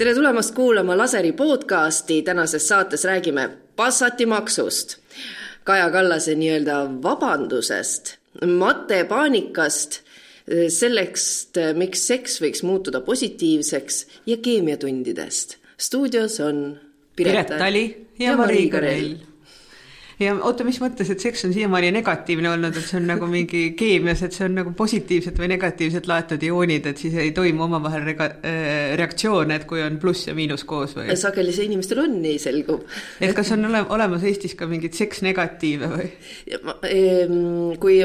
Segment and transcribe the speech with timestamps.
[0.00, 4.96] tere tulemast kuulama Laseri podcasti, tänases saates räägime Passati maksust,
[5.64, 8.14] Kaja Kallase nii-öelda vabandusest,
[8.46, 10.00] matepaanikast,
[10.72, 11.26] selleks,
[11.76, 15.58] miks seks võiks muutuda positiivseks ja keemiatundidest.
[15.78, 16.80] stuudios on
[17.16, 19.14] Piret Tali ja, ja Mari Karell
[20.20, 23.62] ja oota, mis mõttes, et seks on siiamaani negatiivne olnud, et see on nagu mingi
[23.78, 28.04] keemias, et see on nagu positiivselt või negatiivselt laetud ioonid, et siis ei toimu omavahel
[28.08, 31.08] rega- äh,, reaktsioone, et kui on pluss ja miinus koos või?
[31.20, 32.84] sageli see inimestel on nii, selgub.
[33.20, 36.10] et kas on ole, olemas Eestis ka mingeid seksnegatiive või?
[37.80, 38.02] kui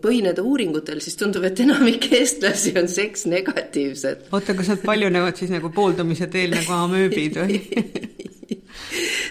[0.00, 4.28] põhineda uuringutel, siis tundub, et enamik eestlasi on seksnegatiivsed.
[4.30, 7.60] oota, kas nad paljunevad siis nagu pooldumise teel nagu amööbid või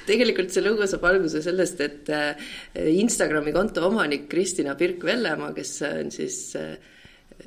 [0.10, 2.50] tegelikult see lugu saab alguse sellest, et äh,
[3.00, 6.74] Instagrami konto omanik Kristina Pirk-Vellemaa, kes on siis äh,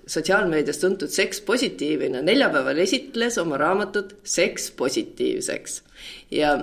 [0.06, 5.82] sotsiaalmeedias tuntud sekspositiivina, neljapäeval esitles oma raamatut Seks positiivseks.
[6.30, 6.56] ja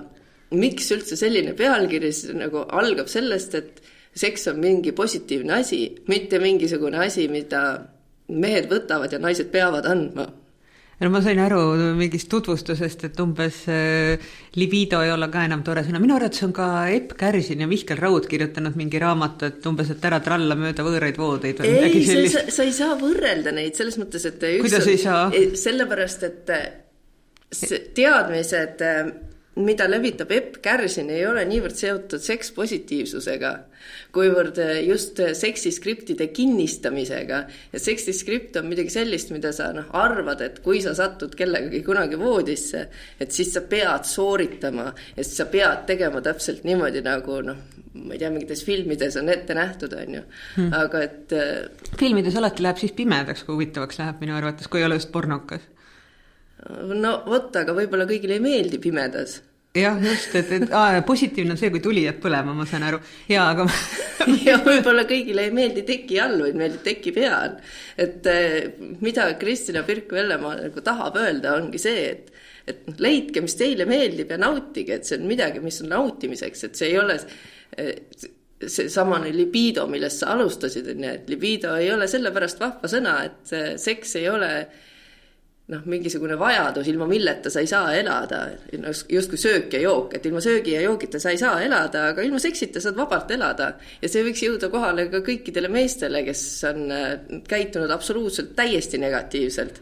[0.52, 3.82] miks üldse selline pealkiri siis nagu algab sellest, et
[4.18, 7.62] seks on mingi positiivne asi, mitte mingisugune asi, mida
[8.30, 10.26] mehed võtavad ja naised peavad andma
[11.00, 11.62] no ma sain aru
[11.98, 14.20] mingist tutvustusest, et umbes äh,
[14.60, 18.00] libido ei ole ka enam tore sõna, minu arvates on ka Epp Kärsin ja Mihkel
[18.00, 22.52] Raud kirjutanud mingi raamatu, et umbes, et ära tralla mööda võõraid voodeid või midagi sellist.
[22.56, 25.24] sa ei saa võrrelda neid selles mõttes, et kuidas on, ei saa?
[25.64, 26.54] sellepärast, et
[27.98, 28.84] teadmised
[29.66, 33.52] mida levitab Epp Kärsin, ei ole niivõrd seotud sekspositiivsusega,
[34.16, 37.40] kuivõrd just seksiskriptide kinnistamisega.
[37.74, 42.20] ja seksiskript on midagi sellist, mida sa noh, arvad, et kui sa satud kellegagi kunagi
[42.20, 42.86] voodisse,
[43.20, 47.60] et siis sa pead sooritama ja siis sa pead tegema täpselt niimoodi, nagu noh,
[47.94, 50.24] ma ei tea, mingites filmides on ette nähtud, on ju
[50.56, 54.84] hmm., aga et äh, filmides alati läheb siis pimedaks, kui huvitavaks läheb minu arvates, kui
[54.84, 55.66] ei ole just pornokas
[56.68, 59.40] no vot, aga võib-olla kõigile ei meeldi pimedas
[59.78, 63.00] jah, just, et, et aa, positiivne on see, kui tuli jääb põlema, ma saan aru,
[63.30, 63.68] jaa, aga
[64.48, 67.60] ja võib-olla kõigile ei meeldi teki all, vaid meeldib teki peal.
[68.00, 68.72] et eh,
[69.04, 72.36] mida Kristina Pirk-Vellemaa nagu tahab öelda, ongi see, et
[72.70, 76.68] et noh, leidke, mis teile meeldib ja nautige, et see on midagi, mis on nautimiseks,
[76.68, 77.16] et see ei ole
[77.82, 77.96] eh,
[78.60, 83.82] seesamane libido, millest sa alustasid, on ju, et libido ei ole sellepärast vahva sõna, et
[83.82, 84.89] seks ei ole äh,
[85.70, 88.42] noh, mingisugune vajadus, ilma milleta sa ei saa elada,
[89.10, 92.42] justkui söök ja jook, et ilma söögi ja joogita sa ei saa elada, aga ilma
[92.42, 93.74] seksita saad vabalt elada.
[94.02, 97.08] ja see võiks jõuda kohale ka kõikidele meestele, kes on äh,
[97.48, 99.82] käitunud absoluutselt täiesti negatiivselt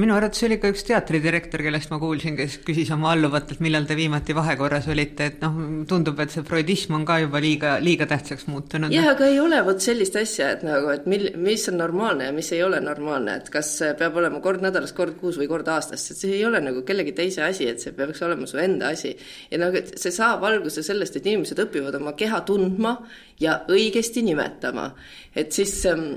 [0.00, 3.96] minu arvates oli ka üks teatridirektor, kellest ma kuulsin, kes küsis oma alluvatelt, millal te
[3.98, 5.60] viimati vahekorras olite, et noh,
[5.90, 8.94] tundub, et see freudism on ka juba liiga, liiga tähtsaks muutunud.
[8.94, 12.34] jah, aga ei ole vot sellist asja, et nagu, et mil-, mis on normaalne ja
[12.34, 16.08] mis ei ole normaalne, et kas peab olema kord nädalas, kord kuus või kord aastas,
[16.10, 19.14] et see ei ole nagu kellegi teise asi, et see peaks olema su enda asi.
[19.50, 22.98] ja nagu, et see saab alguse sellest, et inimesed õpivad oma keha tundma
[23.40, 24.90] ja õigesti nimetama.
[25.34, 26.14] et siis ähm,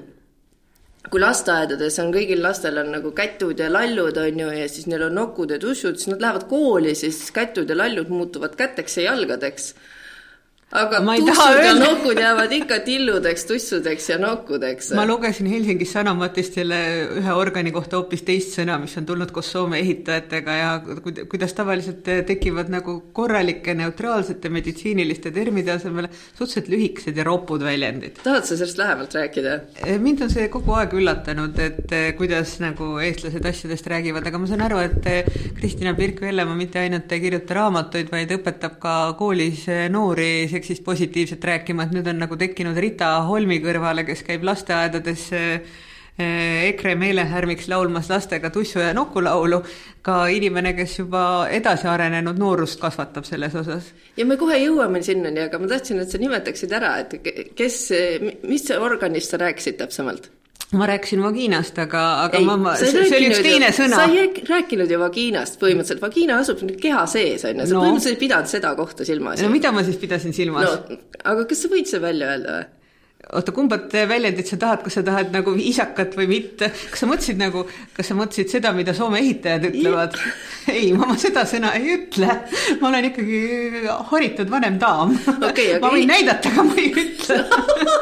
[1.12, 5.07] kui lasteaedades on kõigil lastel on nagu kätud ja lallud, on ju, ja siis neil
[5.07, 9.12] on nokud ja tussud, siis nad lähevad kooli, siis kätud ja lallud muutuvad käteks ja
[9.12, 9.72] jalgadeks
[10.72, 14.89] aga tussud ja nokud jäävad ikka tilludeks, tussudeks ja nokkudeks.
[15.00, 16.79] ma lugesin Helsingis Sanomatist selle
[17.22, 20.72] ühe organi kohta hoopis teist sõna, mis on tulnud koos Soome ehitajatega ja
[21.31, 28.19] kuidas tavaliselt tekivad nagu korralike neutraalsete meditsiiniliste termide asemel suhteliselt lühikesed ja ropud väljendid.
[28.23, 29.56] tahad sa sellest lähemalt rääkida?
[30.03, 34.66] mind on see kogu aeg üllatanud, et kuidas nagu eestlased asjadest räägivad, aga ma saan
[34.67, 39.63] aru, et Kristina Pirk-Vellemaa mitte ainult ei kirjuta raamatuid, vaid õpetab ka koolis
[39.95, 45.28] noori seksist positiivselt rääkima, et nüüd on nagu tekkinud Rita Holmi kõrvale, kes käib lasteaedades
[45.38, 45.75] eh,
[46.18, 49.62] EKRE meelehärmiks laulmas lastega tussu- ja nokulaulu,
[50.01, 51.22] ka inimene, kes juba
[51.53, 53.91] edasi arenenud noorust kasvatab selles osas.
[54.18, 57.78] ja me kohe jõuame sinnani, aga ma tahtsin, et sa nimetaksid ära, et kes,
[58.50, 60.31] mis organist sa rääkisid täpsemalt?
[60.75, 64.00] Ma rääkisin vagiinast, aga, aga ei, ma, ma, see, oli üks teine ju, sõna.
[64.01, 67.83] sa ei rääkinud ju vagiinast põhimõtteliselt, vagiina asub nüüd keha sees, on ju, sa no.
[67.86, 69.44] põhimõtteliselt ei pidanud seda kohta silmas.
[69.44, 70.97] no mida ma siis pidasin silmas no,?
[71.24, 72.68] aga kas sa võid selle välja öelda või?
[73.33, 77.39] Oota, kumbat väljendit sa tahad, kas sa tahad nagu isakat või mitte, kas sa mõtlesid
[77.41, 77.65] nagu,
[77.95, 80.15] kas sa mõtlesid seda, mida Soome ehitajad ütlevad?
[80.71, 82.29] ei, ma seda sõna ei ütle,
[82.81, 83.41] ma olen ikkagi
[84.12, 85.50] haritud vanem daam okay,.
[85.50, 85.79] Okay.
[85.83, 87.38] ma võin näidata, aga ma ei ütle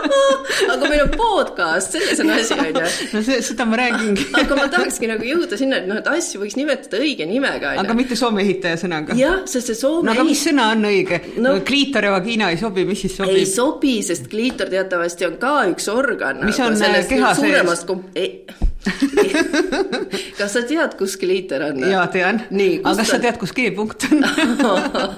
[0.74, 2.86] aga meil on podcast, selles on asi, on ju.
[3.16, 6.42] no see, seda ma räägingi aga ma tahakski nagu jõuda sinna, et noh, et asju
[6.44, 9.18] võiks nimetada õige nimega, aga mitte Soome ehitaja sõnaga?
[9.18, 11.58] jah, sest see Soome no aga mis sõna on õige no,?
[11.66, 13.42] kliitor ja vagiina ei sobi, mis siis sobib?
[13.42, 16.46] ei sobi, sest kliitor teatavasti kindlasti on ka üks organ.
[16.46, 16.76] mis on
[17.10, 18.66] keha sees?
[20.38, 21.80] Kas sa tead, kus kliiter on?
[21.90, 22.44] jaa, tean.
[22.46, 23.16] aga kas ta...
[23.16, 24.22] sa tead, kus G-punkt on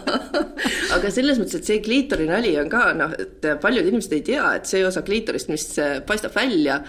[0.96, 4.46] aga selles mõttes, et see kliitori nali on ka noh, et paljud inimesed ei tea,
[4.56, 5.68] et see osa kliitorist, mis
[6.08, 6.80] paistab välja,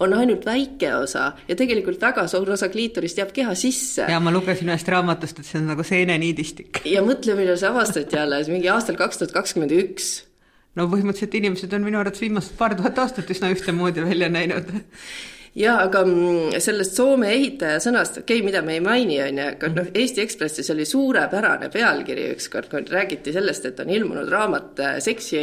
[0.00, 4.06] on ainult väike osa ja tegelikult väga suur osa kliitorist jääb keha sisse.
[4.06, 6.84] ja ma lugesin ühest raamatust, et see on nagu seeneniidistik.
[6.86, 10.20] ja mõtle, millal see avastati alles, mingi aastal kaks tuhat kakskümmend üks
[10.78, 14.70] no põhimõtteliselt inimesed on minu arvates viimased paar tuhat aastat üsna ühtemoodi välja näinud.
[15.58, 19.46] Ja aga mm, sellest Soome ehitaja sõnast, okei okay,, mida me ei maini, on ju,
[19.56, 24.82] aga noh, Eesti Ekspressis oli suurepärane pealkiri ükskord, kui räägiti sellest, et on ilmunud raamat
[24.84, 25.42] äh, seksi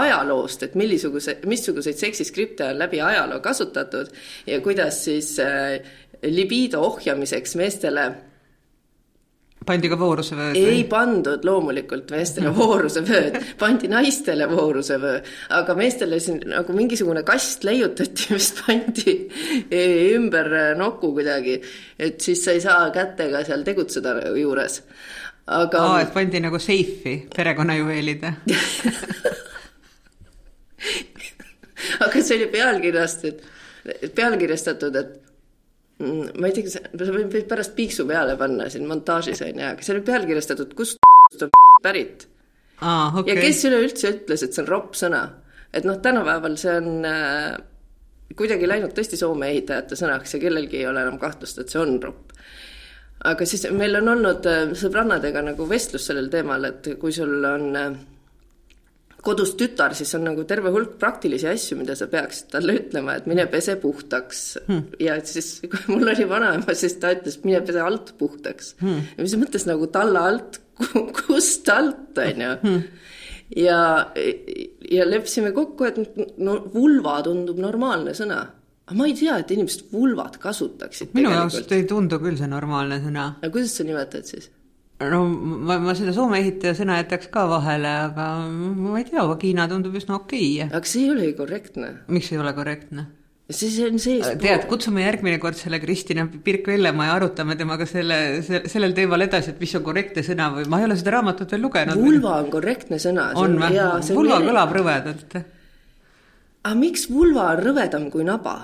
[0.00, 4.08] ajaloost, et millisuguse, missuguseid seksiskripte on läbi ajaloo kasutatud
[4.48, 5.82] ja kuidas siis äh,
[6.24, 8.08] libido ohjamiseks meestele
[9.66, 10.56] pandi ka voorusevööd?
[10.58, 15.20] ei pandud loomulikult meestele voorusevööd, pandi naistele voorusevöö,
[15.58, 19.14] aga meestele siin nagu mingisugune kast leiutati, mis pandi
[20.16, 21.54] ümber noku kuidagi,
[21.98, 24.82] et siis sa ei saa kätega seal tegutseda juures.
[25.46, 28.22] aga Aa, et pandi nagu seifi perekonnajuveelid
[32.04, 35.21] aga see oli pealkirjast, et pealkirjastatud, et Mm,
[36.00, 39.84] ma ei tea, kas, sa võid pärast piiksu peale panna siin montaažis on ju, aga
[39.84, 41.52] see oli pealkirjastatud, kust on
[41.84, 42.26] pärit
[42.80, 43.12] ah,.
[43.18, 43.34] Okay.
[43.34, 45.22] ja kes üleüldse ütles, et see on ropp sõna,
[45.72, 47.54] et noh, tänapäeval see on äh,
[48.38, 51.98] kuidagi läinud tõesti Soome ehitajate sõnaks ja kellelgi ei ole enam kahtlust, et see on
[52.02, 52.32] ropp.
[53.28, 57.68] aga siis meil on olnud äh, sõbrannadega nagu vestlus sellel teemal, et kui sul on
[57.78, 57.92] äh,
[59.22, 63.28] kodus tütar, siis on nagu terve hulk praktilisi asju, mida sa peaksid talle ütlema, et
[63.30, 64.96] mine pese puhtaks hmm..
[65.02, 69.12] ja siis, kui mul oli vanaema, siis ta ütles, mine pese alt puhtaks hmm..
[69.16, 70.58] ja mis mõttes nagu talla alt,
[71.20, 72.80] kust alt, on ju hmm.
[73.62, 73.78] ja,
[74.90, 78.42] ja leppisime kokku, et no vulva tundub normaalne sõna
[78.82, 81.14] aga ma ei tea, et inimesed vulvat kasutaksid.
[81.16, 83.28] minu jaoks ei tundu küll see normaalne sõna.
[83.38, 84.50] aga kuidas sa nimetad siis?
[85.10, 89.66] No ma, ma seda Soome ehitaja sõna jätaks ka vahele, aga ma ei tea, vagina
[89.70, 90.70] tundub üsna okei okay..
[90.70, 91.90] aga see ei ole ju korrektne.
[92.12, 93.08] miks ei ole korrektne?
[93.52, 94.26] siis on sees.
[94.40, 99.54] tead, kutsume järgmine kord selle Kristina Pirk-Vellemaa ja arutame temaga selle, selle, sellel teemal edasi,
[99.54, 101.98] et mis on korrektne sõna või ma ei ole seda raamatut veel lugenud.
[101.98, 103.32] vulva on korrektne sõna.
[103.38, 103.82] on või?
[104.14, 105.36] vulva on kõlab rõvedalt.
[106.62, 108.56] aga miks vulva on rõvedam kui naba?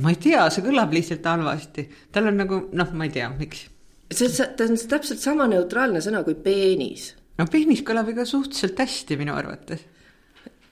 [0.00, 1.88] ma ei tea, see kõlab lihtsalt halvasti.
[2.12, 3.66] tal on nagu noh, ma ei tea, miks
[4.10, 7.14] see, see, ta on täpselt sama neutraalne sõna kui peenis.
[7.38, 9.86] no peenis kõlab ikka suhteliselt hästi minu arvates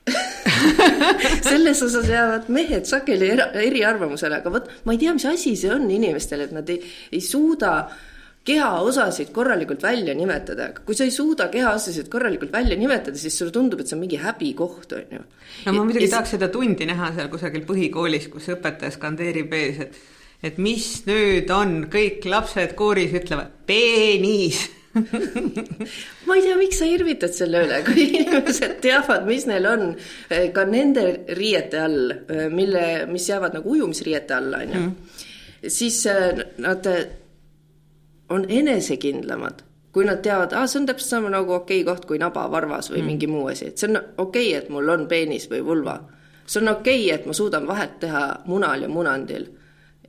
[1.49, 3.29] selles osas jäävad mehed sageli
[3.62, 6.81] eriarvamusele, aga vot ma ei tea, mis asi see on inimestel, et nad ei,
[7.12, 7.73] ei suuda
[8.49, 13.82] kehaosasid korralikult välja nimetada, kui sa ei suuda kehaosasid korralikult välja nimetada, siis sulle tundub,
[13.82, 15.25] et see on mingi häbikoht, on ju.
[15.67, 19.82] no ma muidugi ja, tahaks seda tundi näha seal kusagil põhikoolis, kus õpetaja skandeerib ees,
[19.85, 20.00] et
[20.43, 24.69] et mis nüüd on, kõik lapsed kooris ütlevad peenis
[26.26, 30.49] ma ei tea, miks sa irvitad selle üle, kui inimesed teavad, mis neil on eh,
[30.55, 31.05] ka nende
[31.37, 34.82] riiete all, eh, mille, mis jäävad nagu ujumisriiete alla, on ju.
[34.82, 35.25] Mm.
[35.79, 36.87] siis eh, nad
[38.35, 39.62] on enesekindlamad,
[39.93, 42.93] kui nad teavad, aa, see on täpselt sama nagu okei okay koht kui naba, varvas
[42.93, 43.12] või mm.
[43.12, 46.00] mingi muu asi, et see on okei okay,, et mul on peenis või vulva.
[46.46, 49.49] see on okei okay,, et ma suudan vahet teha munal ja munandil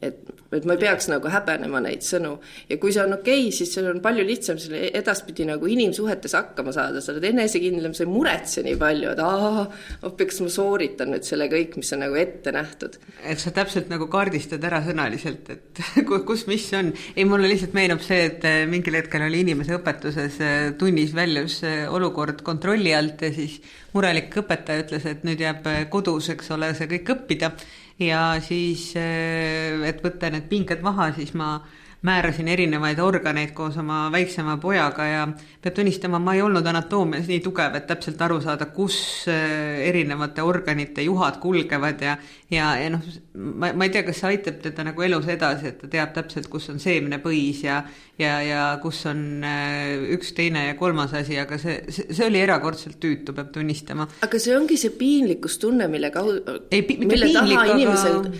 [0.02, 0.20] et,
[0.56, 2.32] et ma ei peaks nagu häbenema neid sõnu
[2.70, 6.36] ja kui see on okei okay,, siis sul on palju lihtsam selle edaspidi nagu inimsuhetes
[6.38, 9.66] hakkama saada, sa oled enesekindlam, sa ei muretse nii palju, et aa,
[10.08, 12.96] appi, kas ma sooritan nüüd selle kõik, mis on nagu ette nähtud.
[13.20, 15.84] et sa täpselt nagu kaardistad ära sõnaliselt, et
[16.30, 16.94] kus, mis on.
[17.16, 21.60] ei, mulle lihtsalt meenub see, et eh, mingil hetkel oli inimese õpetuses eh, tunnis väljus
[21.68, 23.60] eh, olukord kontrolli alt ja siis
[23.94, 27.52] murelik õpetaja ütles, et nüüd jääb kodus, eks ole, see kõik õppida
[28.00, 31.60] ja siis, eh, et võtta need pinged maha, siis ma
[32.02, 35.24] määrasin erinevaid organeid koos oma väiksema pojaga ja
[35.62, 40.44] peab tunnistama, ma ei olnud anatoomias nii tugev, et täpselt aru saada, kus äh, erinevate
[40.46, 42.16] organite juhad kulgevad ja
[42.52, 43.04] ja, ja noh,
[43.36, 46.48] ma, ma ei tea, kas see aitab teda nagu elus edasi, et ta teab täpselt,
[46.52, 47.82] kus on seemnepõis ja
[48.20, 52.40] ja, ja kus on äh, üks, teine ja kolmas asi, aga see, see, see oli
[52.46, 54.08] erakordselt tüütu, peab tunnistama.
[54.24, 58.34] aga see ongi see piinlikkustunne, mille kaudu, mille taha inimesed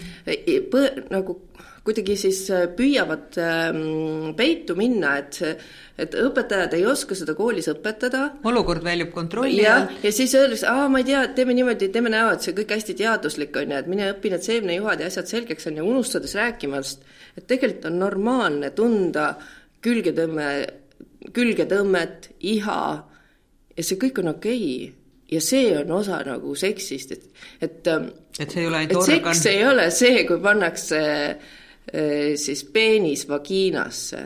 [0.72, 1.42] põ, nagu
[1.90, 5.42] kuidagi siis äh, püüavad ähm, peitu minna, et
[6.00, 8.22] et õpetajad ei oska seda koolis õpetada.
[8.48, 9.98] olukord väljub kontrolli alt.
[10.04, 12.96] ja siis öeldakse, aa, ma ei tea, teeme niimoodi, teeme näo, et see kõik hästi
[13.02, 17.04] teaduslik on ju, et mine õpi need seemnejuhad ja asjad selgeks on ju, unustades rääkimast,
[17.36, 19.34] et tegelikult on normaalne tunda
[19.84, 20.48] külgetõmme,
[21.36, 22.80] külgetõmmet, iha
[23.76, 24.96] ja see kõik on okei okay
[25.30, 27.26] ja see on osa nagu seksist, et,
[27.62, 27.88] et
[28.40, 29.36] et see ei ole ainult organ.
[29.36, 31.58] seks ei ole see, kui pannakse eh,
[31.90, 34.20] siis peenis vagiinasse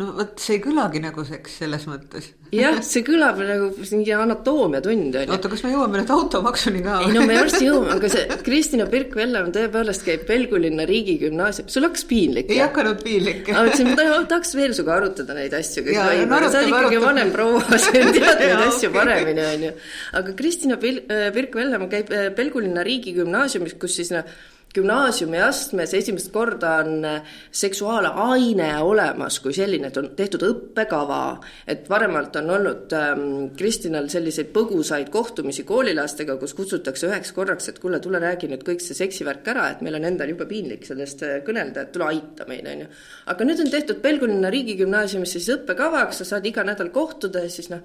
[0.00, 2.28] no vot, see ei kõlagi nagu seks selles mõttes.
[2.52, 5.32] jah, see kõlab nagu mingi anatoomiatund on ju.
[5.32, 6.98] oota, kas me jõuame nüüd automaksuni ka?
[7.06, 12.04] ei no me varsti jõuame, aga see Kristina Pirk-Vellam tõepoolest käib Pelgulinna riigigümnaasium, sul hakkas
[12.10, 12.52] piinlik?
[12.52, 13.48] ei hakanud piinlik.
[13.48, 17.94] ma mõtlesin, ma tahaks veel sinuga arutada neid asju, sa oled ikkagi vanem proua, sa
[17.96, 19.72] tead neid asju paremini, on ju.
[20.20, 24.28] aga Kristina Pirk-Vellam käib Pelgulinna riigigümnaasiumis, kus siis noh,
[24.76, 31.20] gümnaasiumiastmes esimest korda on äh, seksuaalaine olemas kui selline, et on tehtud õppekava,
[31.68, 33.26] et varemalt on olnud ähm,
[33.58, 38.84] Kristinal selliseid põgusaid kohtumisi koolilastega, kus kutsutakse üheks korraks, et kuule, tule räägi nüüd kõik
[38.84, 42.48] see seksivärk ära, et meil on endal jube piinlik sellest äh, kõnelda, et tule aita
[42.50, 42.90] meid, on ju.
[43.34, 47.72] aga nüüd on tehtud Pelgulinna riigigümnaasiumis siis õppekavaks, sa saad iga nädal kohtuda ja siis
[47.72, 47.84] noh,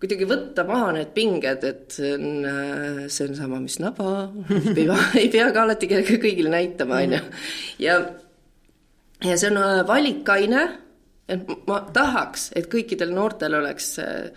[0.00, 4.30] kuidagi võtta maha need pinged, et see on, äh, see on sama, mis naba,
[5.20, 7.22] ei pea, ka alati kõigile näitama, on ju.
[7.84, 7.98] ja,
[9.26, 10.62] ja see on äh, valikaine,
[11.30, 14.30] et ma tahaks, et kõikidel noortel oleks äh,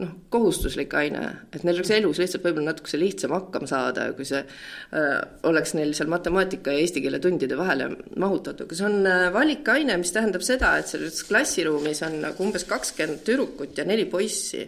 [0.00, 1.20] noh, kohustuslik aine,
[1.52, 5.10] et neil oleks elus lihtsalt võib-olla natukese lihtsam hakkama saada, kui see äh,
[5.48, 9.98] oleks neil seal matemaatika ja eesti keele tundide vahele mahutatud, aga see on äh, valikaine,
[10.00, 14.64] mis tähendab seda, et selles klassiruumis on nagu umbes kakskümmend tüdrukut ja neli poissi.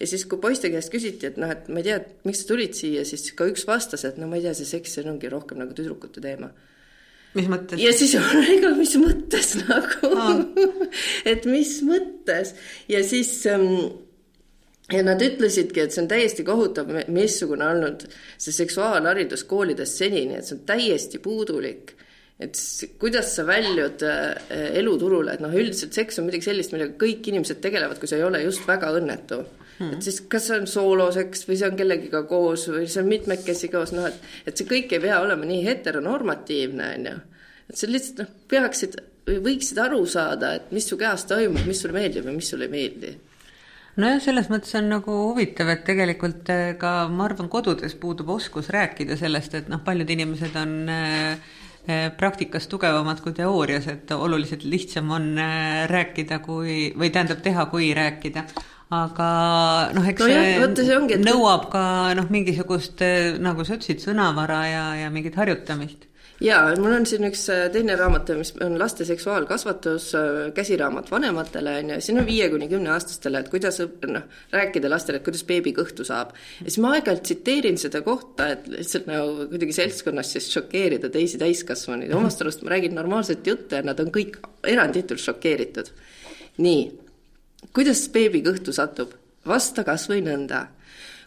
[0.00, 2.74] ja siis, kui poiste käest küsiti, et noh, et ma ei tea, miks sa tulid
[2.74, 5.62] siia, siis ka üks vastas, et no ma ei tea, see seks, see ongi rohkem
[5.62, 6.50] nagu tüdrukute teema.
[7.34, 7.78] Mis mõttes?
[7.82, 10.10] ja siis on, ega mis mõttes nagu
[11.32, 12.54] et mis mõttes?
[12.90, 14.03] Ja siis ähm,
[14.92, 20.48] ja nad ütlesidki, et see on täiesti kohutav, missugune olnud see seksuaalharidus koolides senini, et
[20.48, 21.94] see on täiesti puudulik.
[22.40, 22.58] et
[22.98, 24.32] kuidas sa väljud äh,
[24.80, 28.24] eluturule, et noh, üldiselt seks on midagi sellist, millega kõik inimesed tegelevad, kui sa ei
[28.26, 29.38] ole just väga õnnetu
[29.78, 29.92] hmm..
[29.94, 33.70] et siis, kas see on sooloseks või see on kellegiga koos või see on mitmekesi
[33.70, 34.18] koos, noh, et,
[34.50, 37.14] et see kõik ei pea olema nii heteronormatiivne, on ju.
[37.70, 38.98] et sa lihtsalt noh, peaksid
[39.30, 42.66] või võiksid aru saada, et mis su kehas toimub, mis sulle meeldib ja mis sulle
[42.66, 43.14] ei meeldi
[44.00, 48.70] nojah, selles mõttes on nagu huvitav, et tegelikult äh, ka ma arvan, kodudes puudub oskus
[48.74, 51.50] rääkida sellest, et noh, paljud inimesed on äh,
[51.86, 55.34] äh, praktikas tugevamad kui teoorias, et oluliselt lihtsam on
[55.90, 58.46] rääkida kui, või tähendab teha, kui rääkida.
[58.94, 59.28] Aga
[59.96, 61.22] noh, eks no jah, see, see ongi, et...
[61.24, 61.84] nõuab ka
[62.14, 63.00] noh, mingisugust
[63.42, 66.04] nagu sa ütlesid, sõnavara ja, ja mingit harjutamist
[66.42, 71.76] jaa, mul on siin üks äh, teine raamat, mis on laste seksuaalkasvatus, äh, käsiraamat vanematele,
[71.82, 73.78] on ju, siin on viie kuni kümneaastastele, et kuidas
[74.10, 76.34] noh, rääkida lastele, et kuidas beebi kõhtu saab.
[76.60, 81.40] ja siis ma aeg-ajalt tsiteerin seda kohta, et lihtsalt nagu kuidagi seltskonnas siis šokeerida teisi
[81.40, 85.92] täiskasvanuid omast arust ma räägin normaalset juttu ja nad on kõik eranditult šokeeritud.
[86.58, 86.86] nii,
[87.72, 89.14] kuidas beebi kõhtu satub?
[89.44, 90.66] vasta kas või nõnda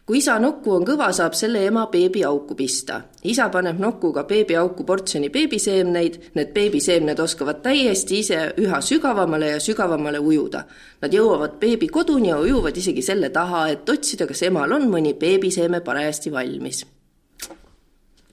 [0.07, 3.01] kui isa nokku on kõva, saab selle ema beebiauku pista.
[3.27, 10.19] isa paneb nokuga beebiauku portsjoni beebiseemneid, need beebiseemned oskavad täiesti ise üha sügavamale ja sügavamale
[10.19, 10.63] ujuda.
[11.01, 15.13] Nad jõuavad beebi koduni ja ujuvad isegi selle taha, et otsida, kas emal on mõni
[15.13, 16.85] beebiseeme parajasti valmis.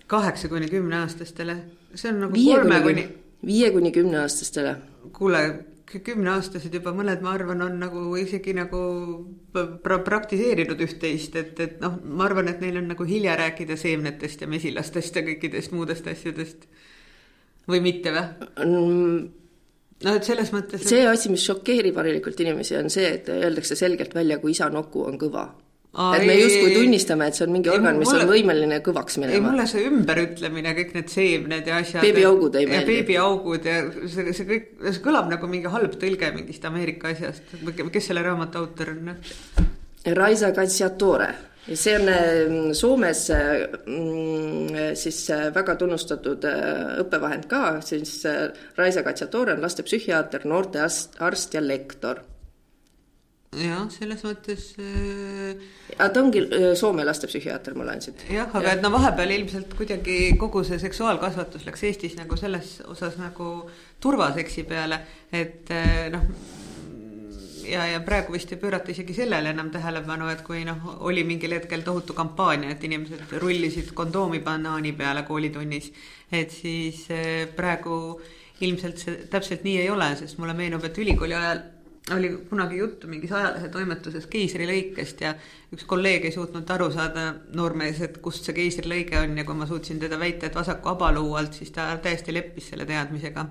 [0.06, 1.56] kaheksa kuni kümneaastastele,
[1.94, 3.22] see on nagu viie kolme kuni, kuni...
[3.46, 4.76] viie kuni kümneaastastele.
[5.12, 5.42] kuule
[5.88, 8.80] kümneaastased juba mõned, ma arvan, on nagu isegi nagu
[9.52, 14.44] pra praktiseerinud üht-teist, et, et noh, ma arvan, et neil on nagu hilja rääkida seemnetest
[14.44, 16.68] ja mesilastest ja kõikidest muudest asjadest.
[17.68, 18.24] või mitte või
[18.66, 19.28] mm.?
[20.04, 20.84] no et selles mõttes.
[20.88, 25.04] see asi, mis šokeerib harilikult inimesi, on see, et öeldakse selgelt välja, kui isa noku
[25.08, 25.46] on kõva
[25.94, 29.20] Aa, et me justkui tunnistame, et see on mingi organ, mis mulle, on võimeline kõvaks
[29.20, 29.36] minema.
[29.36, 32.02] ei, mulle see ümberütlemine, kõik need seemned ja asjad.
[32.02, 32.90] beebiaugud ei meeldi.
[32.90, 33.78] beebiaugud ja
[34.10, 37.56] see, see kõik, see kõlab nagu mingi halb tõlge mingist Ameerika asjast.
[37.94, 39.14] kes selle raamatu autor on?
[40.18, 41.30] Raisa Katsiatore
[41.68, 48.48] ja see on mm, Soomes mm, siis äh, väga tunnustatud äh, õppevahend ka, siis äh,
[48.76, 52.20] Raisa Katsiatore on lastepsühhiaater, noortearst ja lektor
[53.60, 55.54] jah, selles mõttes äh....
[55.96, 58.26] aga ta ongi äh, Soome lastepsühhiaater, ma loen siit.
[58.32, 58.74] jah, aga ja.
[58.78, 63.54] et no vahepeal ilmselt kuidagi kogu see seksuaalkasvatus läks Eestis nagu selles osas nagu
[64.04, 65.00] turvaseksi peale,
[65.32, 66.28] et äh, noh
[67.68, 71.56] ja, ja praegu vist ei pöörata isegi sellele enam tähelepanu, et kui noh, oli mingil
[71.56, 75.90] hetkel tohutu kampaania, et inimesed rullisid kondoomi banaani peale koolitunnis,
[76.32, 78.20] et siis äh, praegu
[78.64, 81.62] ilmselt see täpselt nii ei ole, sest mulle meenub, et ülikooli ajal
[82.12, 85.32] oli kunagi juttu mingis ajalehetoimetuses keisrilõikest ja
[85.72, 89.66] üks kolleeg ei suutnud aru saada, noormees, et kust see keisrilõige on ja kui ma
[89.66, 93.46] suutsin teda väita, et vasaku abaluu alt, siis ta täiesti leppis selle teadmisega.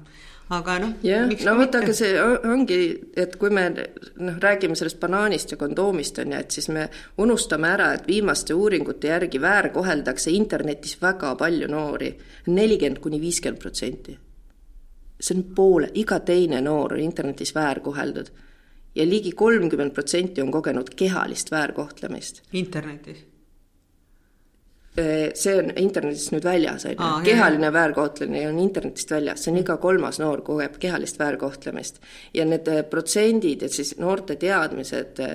[0.53, 0.91] aga noh.
[1.01, 2.11] jah, no vot, aga see
[2.51, 2.77] ongi,
[3.17, 6.83] et kui me noh, räägime sellest banaanist ja kondoomist on ju, et siis me
[7.17, 12.13] unustame ära, et viimaste uuringute järgi väärkoheldakse internetis väga palju noori,
[12.53, 14.19] nelikümmend kuni viiskümmend protsenti.
[15.23, 18.31] See on poole, iga teine noor on internetis väärkoheldud
[18.95, 22.41] ja ligi kolmkümmend protsenti on kogenud kehalist väärkohtlemist.
[22.53, 23.23] internetis
[24.97, 29.57] Äh, see on internetist nüüd väljas, on ju, kehaline väärkohtlemine on internetist väljas, see on
[29.63, 31.97] iga kolmas noor kogeb kehalist väärkohtlemist.
[32.33, 35.33] ja need äh, protsendid, et siis noorte teadmised äh,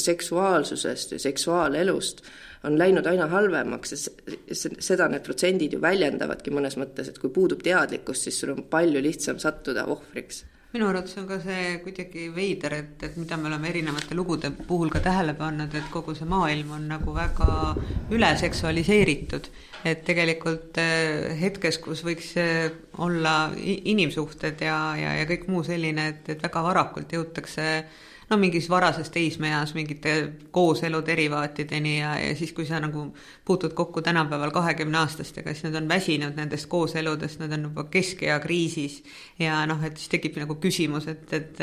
[0.00, 2.24] seksuaalsusest ja seksuaalelust
[2.64, 7.62] on läinud aina halvemaks ja seda need protsendid ju väljendavadki mõnes mõttes, et kui puudub
[7.64, 12.76] teadlikkus, siis sul on palju lihtsam sattuda ohvriks minu arvates on ka see kuidagi veider,
[12.76, 16.76] et, et mida me oleme erinevate lugude puhul ka tähele pannud, et kogu see maailm
[16.76, 17.74] on nagu väga
[18.14, 19.50] üleseksualiseeritud.
[19.80, 22.68] et tegelikult eh, hetkes, kus võiks eh,
[23.00, 28.00] olla inimsuhted ja, ja, ja kõik muu selline, et, et väga varakult jõutakse äh,
[28.30, 30.12] no mingis varases teismeeas mingite
[30.54, 33.08] kooselu derivaatideni ja, ja siis, kui sa nagu
[33.44, 39.00] puutud kokku tänapäeval kahekümneaastastega, siis nad on väsinud nendest kooseludest, nad on juba keskea kriisis.
[39.38, 41.62] Ja noh, et siis tekib nagu küsimus, et, et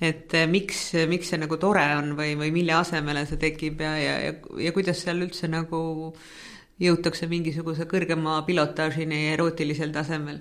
[0.00, 4.14] et miks, miks see nagu tore on või, või mille asemele see tekib ja, ja,
[4.26, 4.36] ja,
[4.66, 5.80] ja kuidas seal üldse nagu
[6.80, 10.40] jõutakse mingisuguse kõrgema pilotaažini erootilisel tasemel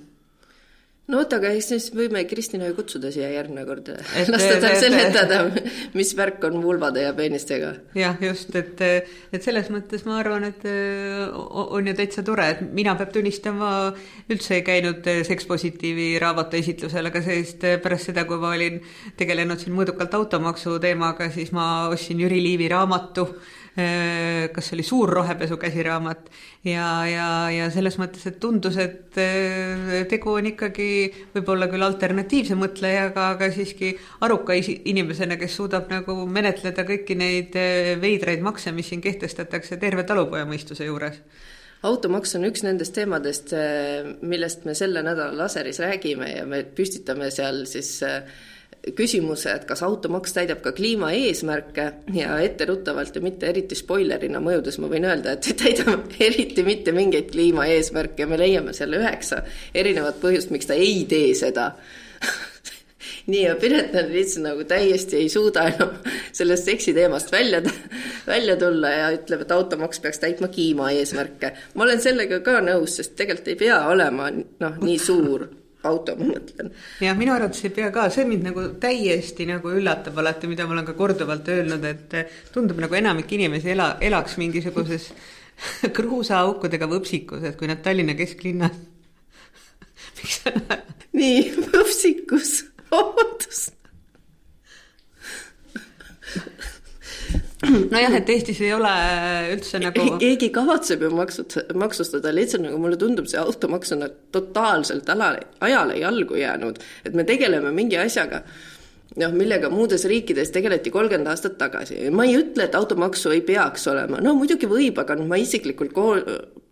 [1.10, 3.90] no oota, aga eks siis võime Kristina ju kutsuda siia järgmine kord,
[4.34, 5.40] lasta tal seletada,
[5.98, 7.74] mis värk on vulvade ja peenistega.
[7.98, 8.84] jah, just, et,
[9.34, 13.72] et selles mõttes ma arvan, et on ju täitsa tore, et mina peab tunnistama,
[14.30, 18.82] üldse ei käinud sekspositiivi raamatu esitlusel, aga sellist pärast seda, kui ma olin
[19.20, 23.28] tegelenud siin mõõdukalt automaksu teemaga, siis ma ostsin Jüri Liivi raamatu
[23.76, 26.30] kas see oli Suur rohepesu käsiraamat
[26.66, 30.90] ja, ja, ja selles mõttes, et tundus, et äh, tegu on ikkagi
[31.36, 33.94] võib-olla küll alternatiivse mõtlejaga, aga siiski
[34.26, 40.06] aruka inimesena, kes suudab nagu menetleda kõiki neid äh, veidraid makse, mis siin kehtestatakse terve
[40.10, 41.22] talupojamõistuse juures.
[41.88, 43.54] Automaks on üks nendest teemadest,
[44.28, 48.26] millest me selle nädala laseris räägime ja me püstitame seal siis äh,
[48.96, 54.90] küsimuse, et kas automaks täidab ka kliimaeesmärke ja etteruttavalt ja mitte eriti spoilerina mõjudes ma
[54.92, 55.98] võin öelda, et ei täida
[56.30, 59.44] eriti mitte mingeid kliimaeesmärke ja me leiame seal üheksa
[59.76, 61.74] erinevat põhjust, miks ta ei tee seda
[63.32, 65.96] nii, ja Piret on lihtsalt nagu täiesti ei suuda enam
[66.32, 67.62] sellest seksiteemast välja,
[68.28, 71.52] välja tulla ja ütleb, et automaks peaks täitma kliimaeesmärke.
[71.76, 75.50] ma olen sellega ka nõus, sest tegelikult ei pea olema noh, nii suur
[75.88, 76.72] auto, ma mõtlen.
[77.04, 80.76] jah, minu arvates ei pea ka, see mind nagu täiesti nagu üllatab alati, mida ma
[80.76, 82.16] olen ka korduvalt öelnud, et
[82.54, 85.10] tundub nagu enamik inimesi ela, elaks mingisuguses
[85.98, 88.76] kruusaaukudega võpsikus, et kui nad Tallinna kesklinnas
[90.20, 91.08] miks sa naerad?
[91.20, 93.76] nii, võpsikus, vabandust
[97.94, 98.92] nojah, et Eestis ei ole
[99.56, 105.10] üldse nagu keegi kavatseb ju maksut-, maksustada, lihtsalt nagu mulle tundub, see automaks on totaalselt
[105.12, 105.34] ala,
[105.68, 108.46] ajale jalgu jäänud, et me tegeleme mingi asjaga,
[109.20, 112.00] noh, millega muudes riikides tegeleti kolmkümmend aastat tagasi.
[112.16, 115.92] ma ei ütle, et automaksu ei peaks olema, no muidugi võib, aga noh, ma isiklikult
[115.96, 116.24] kool,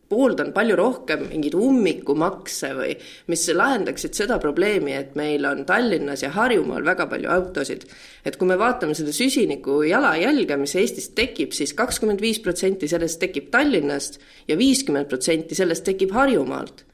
[0.10, 2.96] pooldan palju rohkem mingeid ummikumakse või
[3.30, 7.86] mis lahendaksid seda probleemi, et meil on Tallinnas ja Harjumaal väga palju autosid.
[8.26, 12.88] et kui me vaatame seda süsiniku jalajälge, mis Eestis tekib siis, siis kakskümmend viis protsenti
[12.88, 16.86] sellest tekib Tallinnast ja viiskümmend protsenti sellest tekib Harjumaalt.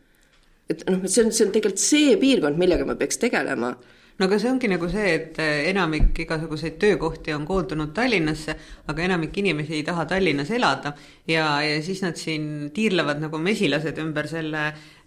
[0.70, 3.76] et noh, see on, see on tegelikult see piirkond, millega me peaks tegelema
[4.20, 8.56] no aga see ongi nagu see, et eh, enamik igasuguseid töökohti on koondunud Tallinnasse,
[8.88, 10.94] aga enamik inimesi ei taha Tallinnas elada.
[11.28, 15.03] Ja, ja siis nad siin tiirlevad nagu mesilased ümber selle Äh,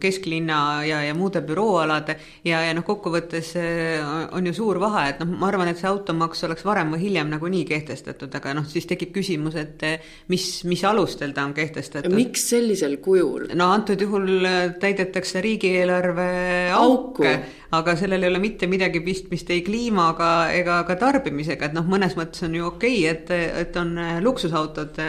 [0.00, 2.14] kesklinna ja, ja muude bürooalade
[2.46, 5.88] ja, ja noh, kokkuvõttes äh, on ju suur vahe, et noh, ma arvan, et see
[5.90, 10.46] automaks oleks varem või hiljem nagunii kehtestatud, aga noh, siis tekib küsimus, et äh, mis,
[10.70, 12.14] mis alustel ta on kehtestatud.
[12.14, 13.50] miks sellisel kujul?
[13.58, 14.46] no antud juhul
[14.78, 16.30] täidetakse riigieelarve
[16.76, 17.36] auke,
[17.74, 22.14] aga sellel ei ole mitte midagi pistmist ei kliimaga ega ka tarbimisega, et noh, mõnes
[22.18, 25.02] mõttes on ju okei okay,, et, et on luksusautod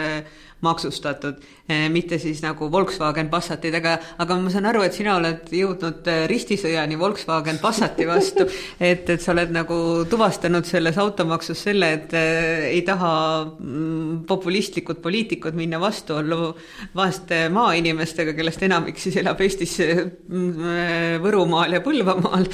[0.62, 5.50] maksustatud, eh, mitte siis nagu Volkswagen Passatid, aga, aga ma saan aru, et sina oled
[5.50, 8.46] jõudnud eh, ristisõjani Volkswagen Passati vastu,
[8.90, 9.78] et, et sa oled nagu
[10.10, 13.12] tuvastanud selles automaksus selle, et äh, ei taha
[13.58, 16.52] mm, populistlikud poliitikud minna vastuollu
[16.94, 22.46] vaeste maainimestega, kellest enamik siis elab Eestis mm, Võrumaal ja Põlvamaal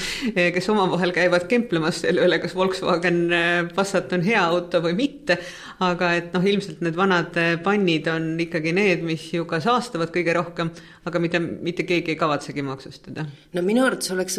[0.57, 3.21] kes omavahel käivad kemplemas selle üle, kas Volkswagen
[3.77, 5.37] Passat on hea auto või mitte,
[5.85, 10.35] aga et noh, ilmselt need vanad pannid on ikkagi need, mis ju ka saastavad kõige
[10.37, 10.71] rohkem,
[11.09, 13.27] aga mida mitte keegi ei kavatsegi maksustada.
[13.27, 14.39] no minu arvates oleks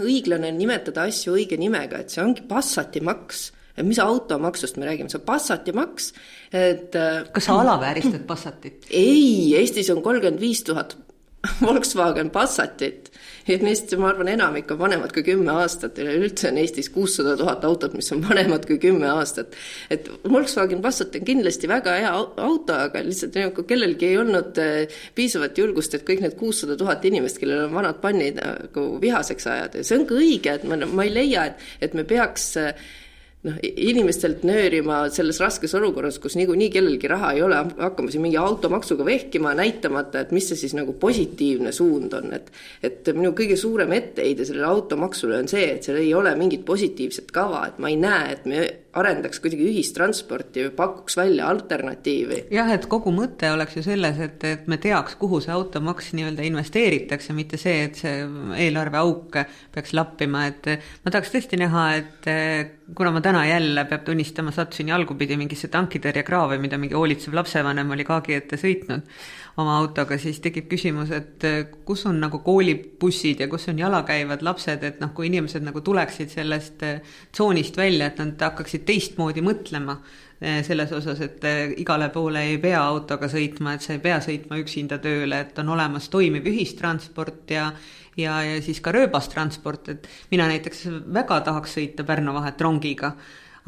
[0.00, 5.10] õiglane nimetada asju õige nimega, et see ongi Passati maks et mis automaksust me räägime,
[5.12, 6.10] see on Passati maks,
[6.52, 8.88] et äh, kas sa alavääristad Passatit?
[8.90, 10.96] ei, Eestis on kolmkümmend viis tuhat
[11.64, 13.09] Volkswagen Passatit
[13.48, 17.64] ja neist, ma arvan, enamik on vanemad kui kümme aastat, üleüldse on Eestis kuussada tuhat
[17.68, 19.56] autot, mis on vanemad kui kümme aastat.
[19.90, 25.02] et Volkswagen Passat on kindlasti väga hea auto, aga lihtsalt nagu kellelgi ei olnud äh,
[25.14, 29.80] piisavat julgust, et kõik need kuussada tuhat inimest, kellel on vanad pannid nagu vihaseks ajada
[29.80, 32.74] ja see on ka õige, et ma, ma ei leia, et, et me peaks äh,
[33.46, 38.38] noh, inimestelt nöörima selles raskes olukorras, kus niikuinii kellelgi raha ei ole, hakkama siin mingi
[38.40, 42.52] automaksuga vehkima, näitamata, et mis see siis nagu positiivne suund on, et
[42.86, 47.32] et minu kõige suurem etteheide sellele automaksule on see, et seal ei ole mingit positiivset
[47.34, 48.66] kava, et ma ei näe, et me
[48.98, 52.40] arendaks kuidagi ühistransporti või pakuks välja alternatiivi.
[52.54, 56.46] jah, et kogu mõte oleks ju selles, et, et me teaks, kuhu see automaks nii-öelda
[56.48, 58.16] investeeritakse, mitte see, et see
[58.66, 59.38] eelarveauk
[59.74, 60.72] peaks lappima, et
[61.04, 62.30] ma tahaks tõesti näha, et
[62.96, 68.06] kuna ma täna jälle, peab tunnistama, sattusin jalgupidi mingisse tankitõrjekraavi, mida mingi hoolitsev lapsevanem oli
[68.08, 69.06] kaagi ette sõitnud
[69.58, 71.44] oma autoga, siis tekib küsimus, et
[71.86, 76.30] kus on nagu koolibussid ja kus on jalakäivad lapsed, et noh, kui inimesed nagu tuleksid
[76.32, 76.84] sellest
[77.32, 79.98] tsoonist välja, et nad hakkaksid teistmoodi mõtlema
[80.40, 84.20] eh, selles osas, et eh, igale poole ei pea autoga sõitma, et sa ei pea
[84.24, 87.70] sõitma üksinda tööle, et on olemas toimiv ühistransport ja
[88.18, 93.14] ja, ja siis ka rööbastransport, et mina näiteks väga tahaks sõita Pärnu vahet rongiga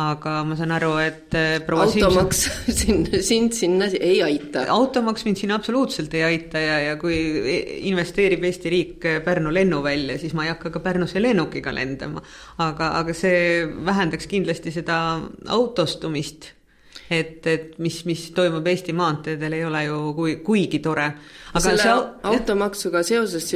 [0.00, 2.46] aga ma saan aru, et äh, proua automaks
[2.81, 4.64] sind, sind sinna ei aita.
[4.72, 10.16] automaks mind sinna absoluutselt ei aita ja, ja kui e-, investeerib Eesti riik Pärnu lennuvälja,
[10.22, 12.24] siis ma ei hakka ka Pärnusse lennukiga lendama.
[12.59, 14.96] aga, aga see vähendaks kindlasti seda
[15.52, 16.52] autostumist
[17.12, 21.07] et, et mis, mis toimub Eesti maanteedel, ei ole ju kui, kuigi tore.
[21.53, 21.94] aga selle see,
[22.31, 23.48] automaksuga seoses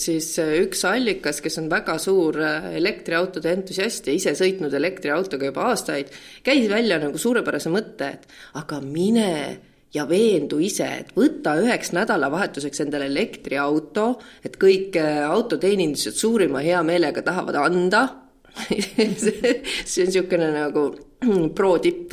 [0.00, 0.30] siis
[0.62, 2.40] üks allikas, kes on väga suur
[2.72, 6.12] elektriautode entusiast ja ise sõitnud elektriautoga juba aastaid,
[6.46, 9.32] käis välja nagu suurepärase mõtte, et aga mine
[9.94, 17.60] ja veendu ise, et võta üheks nädalavahetuseks endale elektriauto, et kõik autoteenindused suurima heameelega tahavad
[17.64, 18.06] anda
[19.20, 20.88] see on niisugune nagu
[21.58, 22.12] pro tipp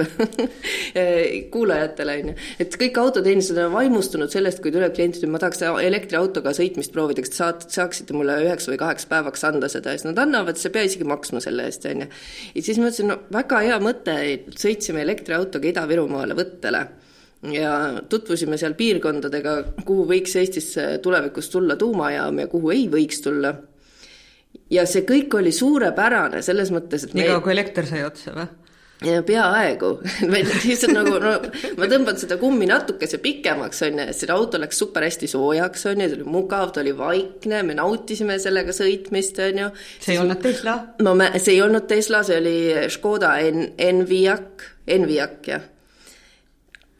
[1.53, 2.35] kuulajatele, on ju.
[2.63, 7.23] et kõik autoteenistused on vaimustunud sellest, kui tuleb klient, ütleb, ma tahaks elektriautoga sõitmist proovida,
[7.25, 10.59] kas te saate, saaksite mulle üheks või kaheks päevaks anda seda ja siis nad annavad,
[10.59, 12.09] sa ei pea isegi maksma selle eest, on ju.
[12.55, 14.17] ja siis ma mõtlesin, no väga hea mõte,
[14.63, 16.85] sõitsime elektriautoga Ida-Virumaale võttele
[17.51, 17.75] ja
[18.09, 23.51] tutvusime seal piirkondadega, kuhu võiks Eestisse tulevikus tulla tuumajaam ja kuhu ei võiks tulla
[24.71, 28.47] ja see kõik oli suurepärane selles mõttes, et nii kaua, kui elekter sai otsa või?
[29.27, 29.89] Peaaegu
[30.33, 31.33] lihtsalt nagu no
[31.79, 36.03] ma tõmban seda kummi natukese pikemaks, on ju, see auto läks super hästi soojaks, on
[36.03, 39.69] ju, see oli mugav, ta oli vaikne, me nautisime sellega sõitmist, on ju.
[39.99, 40.77] see ei olnud Tesla?
[41.03, 42.57] no me, see ei olnud Tesla, see oli
[42.93, 45.67] Škoda N-, Enviak, Enviak, jah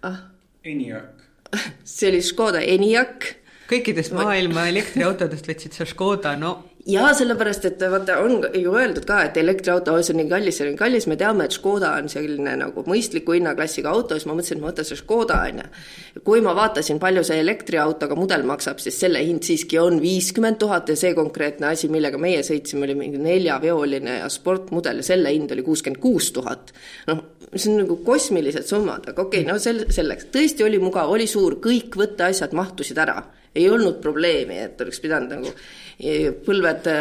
[0.04, 0.20] ah..
[0.64, 1.24] Eniak.
[1.96, 3.32] see oli Škoda Eniak.
[3.72, 6.56] kõikidest maailma elektriautodest võtsid sa Škoda, no
[6.90, 10.66] jaa, sellepärast, et vaata, on ju öeldud ka, et elektriauto, see on nii kallis, see
[10.66, 14.36] on nii kallis, me teame, et Škoda on selline nagu mõistliku hinnaklassiga auto, siis ma
[14.36, 16.22] mõtlesin, et ma võtan selle Škoda, on ju.
[16.28, 20.92] kui ma vaatasin, palju see elektriautoga mudel maksab, siis selle hind siiski on viiskümmend tuhat
[20.92, 25.56] ja see konkreetne asi, millega meie sõitsime, oli mingi neljaveoline ja sportmudel ja selle hind
[25.56, 26.74] oli kuuskümmend kuus tuhat.
[27.08, 27.24] noh,
[27.56, 31.28] see on nagu kosmilised summad, aga okei okay,, no sel-, selleks, tõesti oli mugav, oli
[31.30, 33.22] suur, kõik võtteasjad mahtusid ära
[33.56, 35.52] ei olnud probleemi, et oleks pidanud nagu
[36.00, 37.00] e, põlved e,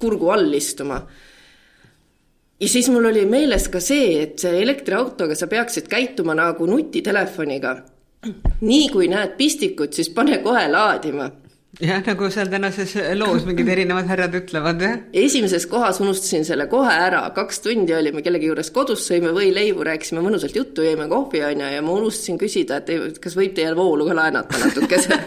[0.00, 1.00] kurgu all istuma.
[2.60, 7.76] ja siis mul oli meeles ka see, et see elektriautoga sa peaksid käituma nagu nutitelefoniga.
[8.60, 11.30] nii kui näed pistikut, siis pane kohe laadima
[11.78, 14.96] jah, nagu seal tänases loos mingid erinevad härrad ütlevad, jah.
[15.14, 20.22] esimeses kohas unustasin selle kohe ära, kaks tundi olime kellegi juures kodus, sõime võileibu, rääkisime
[20.24, 24.08] mõnusalt juttu, jõime kohvi, on ju, ja ma unustasin küsida, et kas võib teie voolu
[24.08, 25.18] ka laenata natukese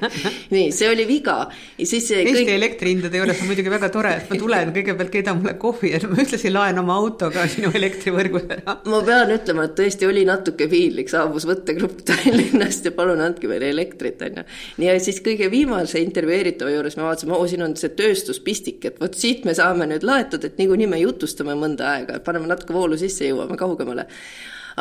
[0.54, 1.36] nii, see oli viga.
[1.78, 2.52] ja siis see Eesti kõik...
[2.56, 6.18] elektrihindade juures on muidugi väga tore, et ma tulen, kõigepealt keedan mulle kohvi ja ma
[6.24, 8.76] ühtlasi laen oma autoga sinu elektrivõrgus ära.
[8.90, 13.70] ma pean ütlema, et tõesti oli natuke piinlik, saabus võttegrupp Tallinnast ja palun andke meile
[13.70, 14.46] elektrit, on ju.
[14.88, 19.02] ja siis kõige viimase see intervjueeritava juures me vaatasime, oo, siin on see tööstuspistik, et
[19.02, 22.98] vot siit me saame nüüd laetud, et niikuinii me jutustame mõnda aega, paneme natuke voolu
[23.00, 24.08] sisse, jõuame kaugemale.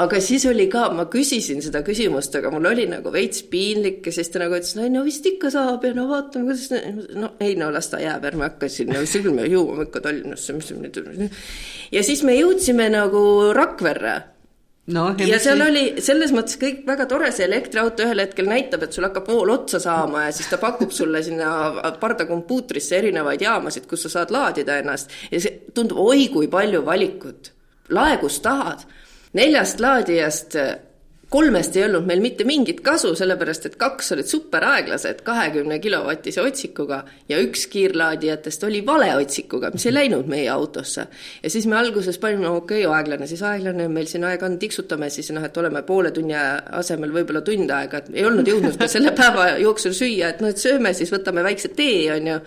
[0.02, 4.13] aga siis oli ka, ma küsisin seda küsimust, aga mul oli nagu veits piinlik ja
[4.15, 7.34] siis ta nagu ütles, no ei no vist ikka saab ja no vaatame, kuidas, no
[7.43, 10.71] ei no las ta jääb, ärme hakka siin, no küll me jõuame ikka Tallinnasse, mis
[10.71, 11.02] nüüd.
[11.91, 14.31] ja siis me jõudsime nagu Rakverre
[14.93, 18.95] no, ja, seal oli selles mõttes kõik väga tore, see elektriauto ühel hetkel näitab, et
[18.95, 24.08] sul hakkab vool otsa saama ja siis ta pakub sulle sinna pardakompuutrisse erinevaid jaamasid, kus
[24.08, 25.13] sa saad laadida ennast.
[25.32, 27.51] Ja see tundub, oi kui palju valikut,
[27.95, 28.86] lae kus tahad.
[29.38, 30.58] Neljast laadijast
[31.32, 37.02] kolmest ei olnud meil mitte mingit kasu, sellepärast et kaks olid superaeglased kahekümne kilovatise otsikuga
[37.30, 41.08] ja üks kiirlaadijatest oli valeotsikuga, mis ei läinud meie autosse.
[41.44, 45.10] ja siis me alguses panime, okei okay,, aeglane, siis aeglane, meil siin aega on, tiksutame
[45.10, 46.36] siis noh, et oleme poole tunni
[46.82, 50.52] asemel võib-olla tund aega, et ei olnud jõudnud ka selle päeva jooksul süüa, et noh,
[50.52, 52.39] et sööme siis, võtame väikse tee, on ju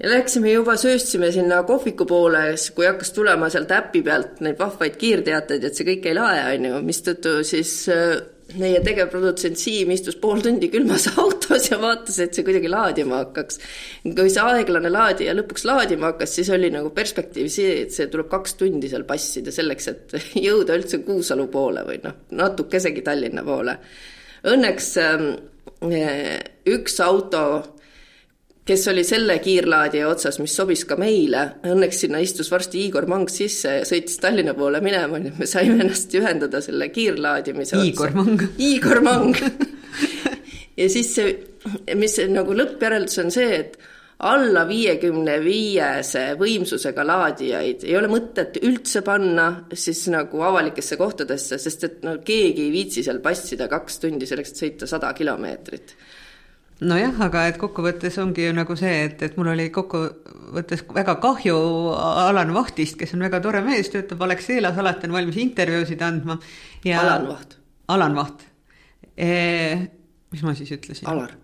[0.00, 4.96] ja läksime juba, sööstsime sinna kohviku poole, kui hakkas tulema sealt äpi pealt neid vahvaid
[5.00, 8.16] kiirteateid, et see kõik ei lae, on ju, mistõttu siis äh,
[8.58, 13.60] meie tegevprodutsent Siim istus pool tundi külmas autos ja vaatas, et see kuidagi laadima hakkaks.
[14.04, 18.30] kui see aeglane laadija lõpuks laadima hakkas, siis oli nagu perspektiiv see, et see tuleb
[18.32, 20.16] kaks tundi seal passida selleks, et
[20.48, 23.76] jõuda üldse Kuusalu poole või noh, natukesegi Tallinna poole.
[24.48, 25.28] Õnneks ähm,
[25.84, 26.40] äh,
[26.72, 27.44] üks auto
[28.66, 33.30] kes oli selle kiirlaadija otsas, mis sobis ka meile, õnneks sinna istus varsti Igor Mang
[33.32, 38.14] sisse ja sõitis Tallinna poole minema, nii et me saime ennast ühendada selle kiirlaadimise Igor.
[38.14, 38.44] Mang.
[38.62, 39.38] Igor Mang
[40.76, 41.32] ja siis see,
[41.98, 43.76] mis nagu lõppjäreldus on see, et
[44.22, 51.86] alla viiekümne viiese võimsusega laadijaid ei ole mõtet üldse panna siis nagu avalikesse kohtadesse, sest
[51.88, 55.96] et no keegi ei viitsi seal passida kaks tundi selleks, et sõita sada kilomeetrit
[56.82, 61.56] nojah, aga et kokkuvõttes ongi ju nagu see, et, et mul oli kokkuvõttes väga kahju
[61.94, 66.38] Alan Vahtist, kes on väga tore mees, töötab Alexelas, alati on valmis intervjuusid andma
[66.86, 67.58] ja Alan Vaht.
[67.92, 68.46] Alan Vaht
[69.16, 69.32] e,.
[70.32, 71.08] mis ma siis ütlesin?
[71.10, 71.34] Alar.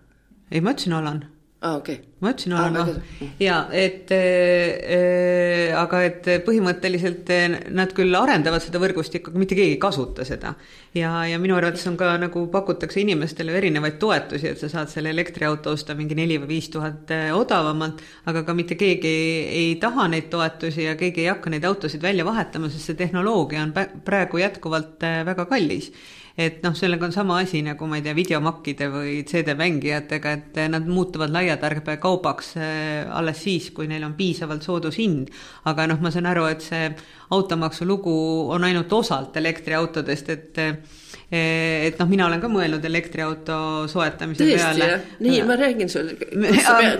[0.51, 1.23] ei, ma ütlesin Alan
[1.61, 1.95] ah,, okei.
[1.95, 2.05] Okay..
[2.19, 8.81] ma ütlesin olema ah, ja et äh, aga et põhimõtteliselt äh, nad küll arendavad seda
[8.81, 10.53] võrgustikku, aga mitte keegi ei kasuta seda.
[10.95, 15.11] ja, ja minu arvates on ka nagu pakutakse inimestele erinevaid toetusi, et sa saad selle
[15.15, 20.07] elektriauto osta mingi neli või viis tuhat odavamalt, aga ka mitte keegi ei, ei taha
[20.11, 23.75] neid toetusi ja keegi ei hakka neid autosid välja vahetama, sest see tehnoloogia on
[24.07, 25.91] praegu jätkuvalt väga kallis
[26.39, 30.87] et noh, sellega on sama asi nagu ma ei tea, videomakkide või CD-mängijatega, et nad
[30.87, 35.33] muutuvad laiatarbekaubaks äh, alles siis, kui neil on piisavalt soodus hind.
[35.67, 36.87] aga noh, ma saan aru, et see
[37.35, 38.15] automaksu lugu
[38.55, 40.97] on ainult osalt elektriautodest, et äh,
[41.29, 43.57] et noh, mina olen ka mõelnud elektriauto
[43.91, 44.87] soetamise Tõesti, peale.
[45.21, 46.15] nii, ma räägin sulle,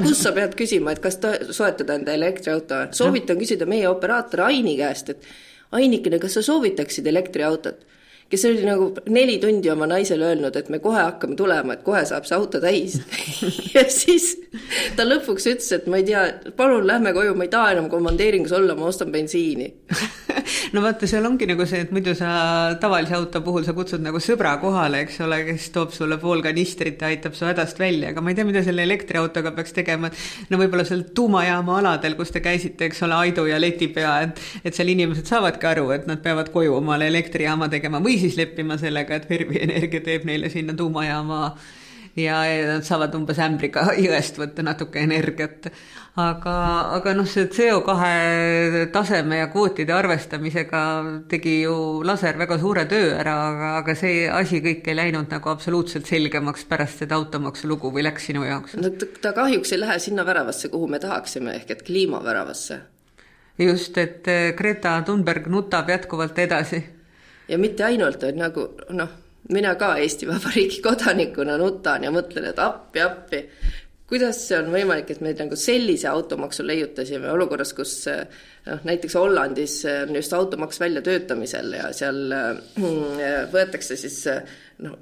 [0.04, 3.45] kus sa pead, küsima, et kas ta, soetada enda elektriauto, soovitan no.
[3.45, 5.32] küsida meie operaatori Aini käest, et
[5.80, 7.86] Ainikene, kas sa soovitaksid elektriautot?
[8.30, 12.04] Kes oli nagu neli tundi oma naisele öelnud, et me kohe hakkame tulema, et kohe
[12.06, 13.00] saab see auto täis.
[13.70, 14.32] Ja siis
[14.98, 16.24] ta lõpuks ütles, et ma ei tea,
[16.58, 19.70] palun lähme koju, ma ei taha enam komandeeringus olla, ma ostan bensiini.
[20.74, 22.30] No vaata, seal ongi nagu see, et muidu sa
[22.82, 27.02] tavalise auto puhul sa kutsud nagu sõbra kohale, eks ole, kes toob sulle pool kanistrit
[27.02, 30.50] ja aitab su hädast välja, aga ma ei tea, mida selle elektriautoga peaks tegema, et
[30.54, 34.78] no võib-olla seal tuumajaama aladel, kus te käisite, eks ole, Aidu ja Letipea, et et
[34.78, 39.19] seal inimesed saavadki aru, et nad peavad koju omale elektrijaama tegema või siis leppima sellega,
[39.19, 41.43] et Verbi Energia teeb neile sinna tuumajaama
[42.17, 45.69] ja nad saavad umbes ämbriga jõest võtta natuke energiat.
[46.19, 46.53] aga,
[46.97, 50.82] aga noh, see CO2 taseme ja kvootide arvestamisega
[51.32, 55.53] tegi ju laser väga suure töö ära, aga, aga see asi kõik ei läinud nagu
[55.53, 58.75] absoluutselt selgemaks pärast seda automaksu lugu või läks sinu jaoks?
[58.82, 62.82] no ta kahjuks ei lähe sinna väravasse, kuhu me tahaksime, ehk et kliimaväravasse.
[63.60, 64.27] just, et
[64.58, 66.84] Greta Thunberg nutab jätkuvalt edasi
[67.49, 69.13] ja mitte ainult, et nagu noh,
[69.53, 73.43] mina ka Eesti Vabariigi kodanikuna nutan ja mõtlen, et appi, appi,
[74.09, 79.79] kuidas see on võimalik, et me nagu sellise automaksu leiutasime olukorras, kus noh, näiteks Hollandis
[79.93, 84.23] on just automaks väljatöötamisel ja seal mm, võetakse siis
[84.85, 84.97] noh,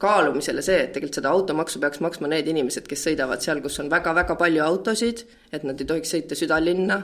[0.00, 3.90] kaalumisele see, et tegelikult seda automaksu peaks maksma need inimesed, kes sõidavad seal, kus on
[3.92, 6.96] väga-väga palju autosid, et nad ei tohiks sõita südalinna.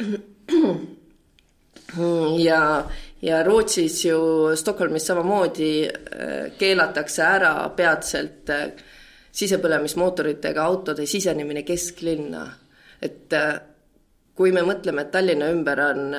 [2.48, 2.60] ja,
[3.22, 8.66] ja Rootsis ju, Stockholmis samamoodi äh, keelatakse ära peatselt äh,
[9.32, 12.46] sisepõlemismootoritega autode sisenemine kesklinna.
[13.02, 13.54] et äh,
[14.34, 16.14] kui me mõtleme, et Tallinna ümber on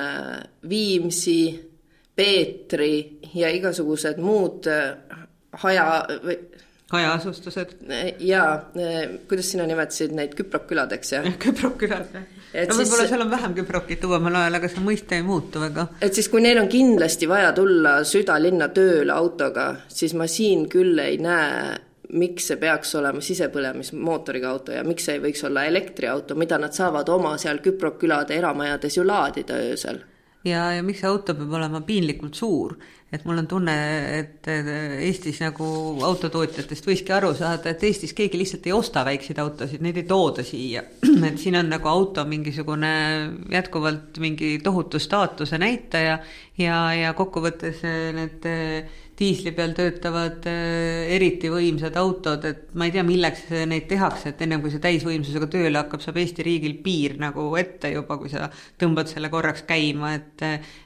[0.68, 1.70] Viimsi,
[2.14, 4.68] Peetri ja igasugused muud
[5.64, 5.86] haja
[6.92, 7.76] hajaasustused.
[8.18, 8.70] jaa,
[9.28, 11.28] kuidas sina nimetasid neid küprokküladeks, jah?
[11.44, 12.26] küprokkülad, jah.
[12.68, 15.88] no võib-olla seal on vähem küprokit uuemal ajal, aga see mõiste ei muutu väga.
[16.04, 21.00] et siis, kui neil on kindlasti vaja tulla südalinna tööle autoga, siis ma siin küll
[21.02, 21.74] ei näe
[22.14, 26.76] miks see peaks olema sisepõlemismootoriga auto ja miks see ei võiks olla elektriauto, mida nad
[26.76, 30.04] saavad oma seal küprokkülade eramajades ju laadida öösel
[30.44, 32.76] ja, ja miks see auto peab olema piinlikult suur,
[33.14, 33.74] et mul on tunne,
[34.18, 35.66] et Eestis nagu
[36.04, 40.44] autotootjatest võikski aru saada, et Eestis keegi lihtsalt ei osta väikseid autosid, neid ei tooda
[40.46, 40.82] siia.
[41.28, 42.92] et siin on nagu auto mingisugune
[43.54, 46.18] jätkuvalt mingi tohutu staatuse näitaja
[46.58, 47.84] ja, ja kokkuvõttes
[48.18, 48.50] need
[49.18, 54.42] diisli peal töötavad äh, eriti võimsad autod, et ma ei tea, milleks neid tehakse, et
[54.46, 58.48] ennem kui see täisvõimsusega tööle hakkab, saab Eesti riigil piir nagu ette juba, kui sa
[58.80, 60.44] tõmbad selle korraks käima, et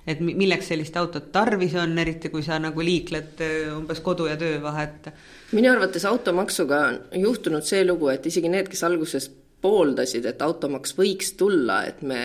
[0.08, 4.36] et milleks sellist autot tarvis on, eriti kui sa nagu liikled äh, umbes kodu ja
[4.40, 5.10] töö vahet.
[5.52, 9.30] minu arvates automaksuga on juhtunud see lugu, et isegi need, kes alguses
[9.62, 12.20] pooldasid, et automaks võiks tulla, et me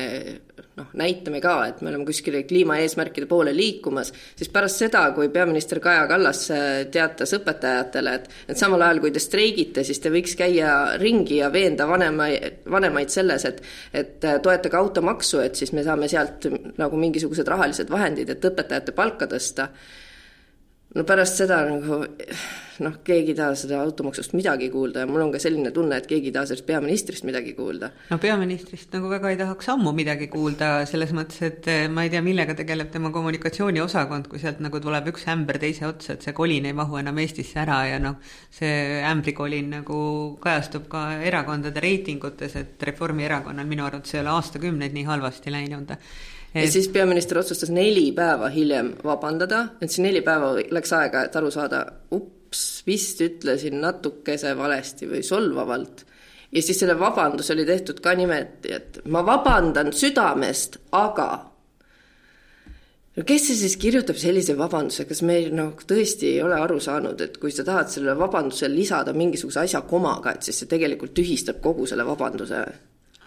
[0.77, 5.81] noh, näitame ka, et me oleme kuskile kliimaeesmärkide poole liikumas, siis pärast seda, kui peaminister
[5.83, 10.37] Kaja Kallas äh, teatas õpetajatele, et et samal ajal, kui te streigite, siis te võiks
[10.37, 15.85] käia ringi ja veenda vanemaid, vanemaid selles, et et äh, toetage automaksu, et siis me
[15.85, 19.71] saame sealt nagu mingisugused rahalised vahendid, et õpetajate palka tõsta
[20.93, 22.03] no pärast seda nagu
[22.81, 26.07] noh, keegi ei taha seda automaksust midagi kuulda ja mul on ka selline tunne, et
[26.09, 27.89] keegi ei taha sellest peaministrist midagi kuulda.
[28.09, 32.13] no peaministrist nagu väga ei tahaks ammu midagi kuulda, selles mõttes, et eh, ma ei
[32.13, 36.35] tea, millega tegeleb tema kommunikatsiooniosakond, kui sealt nagu tuleb üks ämber teise otsa, et see
[36.37, 38.19] kolin ei mahu enam Eestisse ära ja noh,
[38.53, 39.99] see ämbrikolin nagu
[40.43, 45.93] kajastub ka erakondade reitingutes, et Reformierakonnal minu arvates ei ole aastakümneid nii halvasti läinud
[46.53, 51.37] ja siis peaminister otsustas neli päeva hiljem vabandada, et see neli päeva läks aega, et
[51.39, 56.05] aru saada, ups, vist ütlesin natukese valesti või solvavalt.
[56.51, 61.29] ja siis selle vabandus oli tehtud ka niimoodi, et ma vabandan südamest, aga
[63.17, 67.21] no kes see siis kirjutab sellise vabanduse, kas me noh, tõesti ei ole aru saanud,
[67.21, 71.61] et kui sa tahad sellele vabandusele lisada mingisuguse asja komaga, et siis see tegelikult tühistab
[71.65, 72.65] kogu selle vabanduse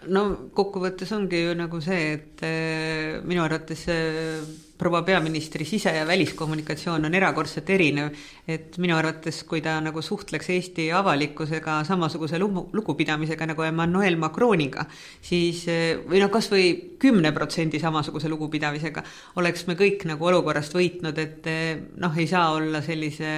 [0.05, 0.23] no
[0.55, 4.45] kokkuvõttes ongi ju nagu see, et äh, minu arvates äh,
[4.77, 8.11] proua peaministri sise- ja väliskommunikatsioon on erakordselt erinev.
[8.47, 14.85] et minu arvates, kui ta nagu suhtleks Eesti avalikkusega samasuguse lugu, lugupidamisega nagu Emmanuel Macroniga,
[15.21, 19.03] siis äh, või noh, kas või kümne protsendi samasuguse lugupidamisega,
[19.41, 21.49] oleks me kõik nagu olukorrast võitnud, et
[21.97, 23.33] noh, ei saa olla sellise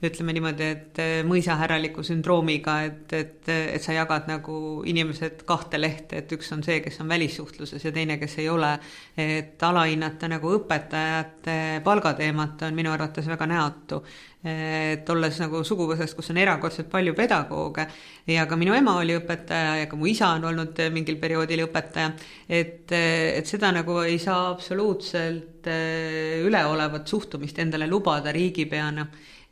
[0.00, 4.54] ütleme niimoodi, et eh, mõisahärraliku sündroomiga, et, et, et sa jagad nagu
[4.88, 8.72] inimesed kahte lehte, et üks on see, kes on välissuhtluses ja teine, kes ei ole.
[9.20, 14.02] et alahinnata nagu õpetajate palgateemat on minu arvates väga näotu.
[14.40, 17.84] et olles nagu suguvõsast, kus on erakordselt palju pedagooge
[18.32, 22.14] ja ka minu ema oli õpetaja ja ka mu isa on olnud mingil perioodil õpetaja,
[22.48, 29.04] et, et seda nagu ei saa absoluutselt eh, üleolevat suhtumist endale lubada riigipeana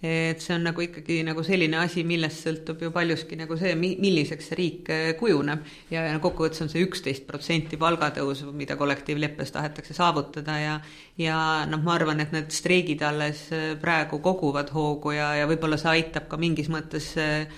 [0.02, 4.50] et see on nagu ikkagi nagu selline asi, millest sõltub ju paljuski nagu see, milliseks
[4.50, 5.64] see riik äh, kujuneb.
[5.90, 10.76] Ja, kokkuvõttes on see üksteist protsenti palgatõusu, mida kollektiivleppes tahetakse saavutada ja
[11.18, 15.80] ja noh, ma arvan, et need streigid alles äh, praegu koguvad hoogu ja, ja võib-olla
[15.80, 17.50] see aitab ka mingis mõttes äh,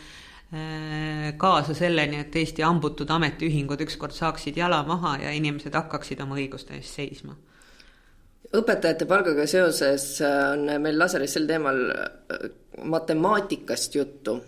[1.38, 6.74] kaasa selleni, et Eesti hambutud ametiühingud ükskord saaksid jala maha ja inimesed hakkaksid oma õiguste
[6.74, 7.36] eest seisma
[8.56, 12.48] õpetajate palgaga seoses äh, on meil laseris sel teemal äh,
[12.80, 14.38] matemaatikast juttu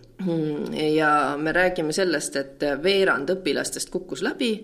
[0.94, 4.54] ja me räägime sellest, et veerand õpilastest kukkus läbi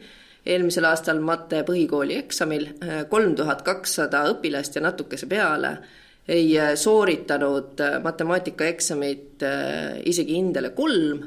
[0.47, 2.69] eelmisel aastal mate põhikooli eksamil,
[3.11, 5.73] kolm tuhat kakssada õpilast ja natukese peale
[6.29, 9.45] ei sooritanud matemaatikaeksamit
[10.09, 11.27] isegi hindele kolm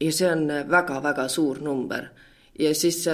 [0.00, 2.08] ja see on väga-väga suur number.
[2.58, 3.04] ja siis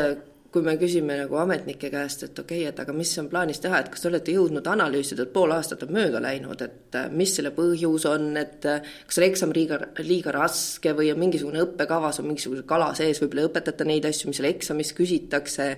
[0.50, 3.80] kui me küsime nagu ametnike käest, et okei okay,, et aga mis on plaanis teha,
[3.80, 7.34] et kas te olete jõudnud analüüsida, et pool aastat on mööda läinud, et äh, mis
[7.36, 12.18] selle põhjus on, et äh, kas see eksam liiga, liiga raske või on mingisugune õppekavas
[12.22, 15.68] on mingisugune kala sees, võib-olla ei õpetata neid asju, mis seal eksamis küsitakse,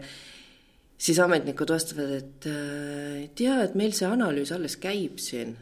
[1.03, 5.53] siis ametnikud vastavad, et, äh, et jaa, et meil see analüüs alles käib siin,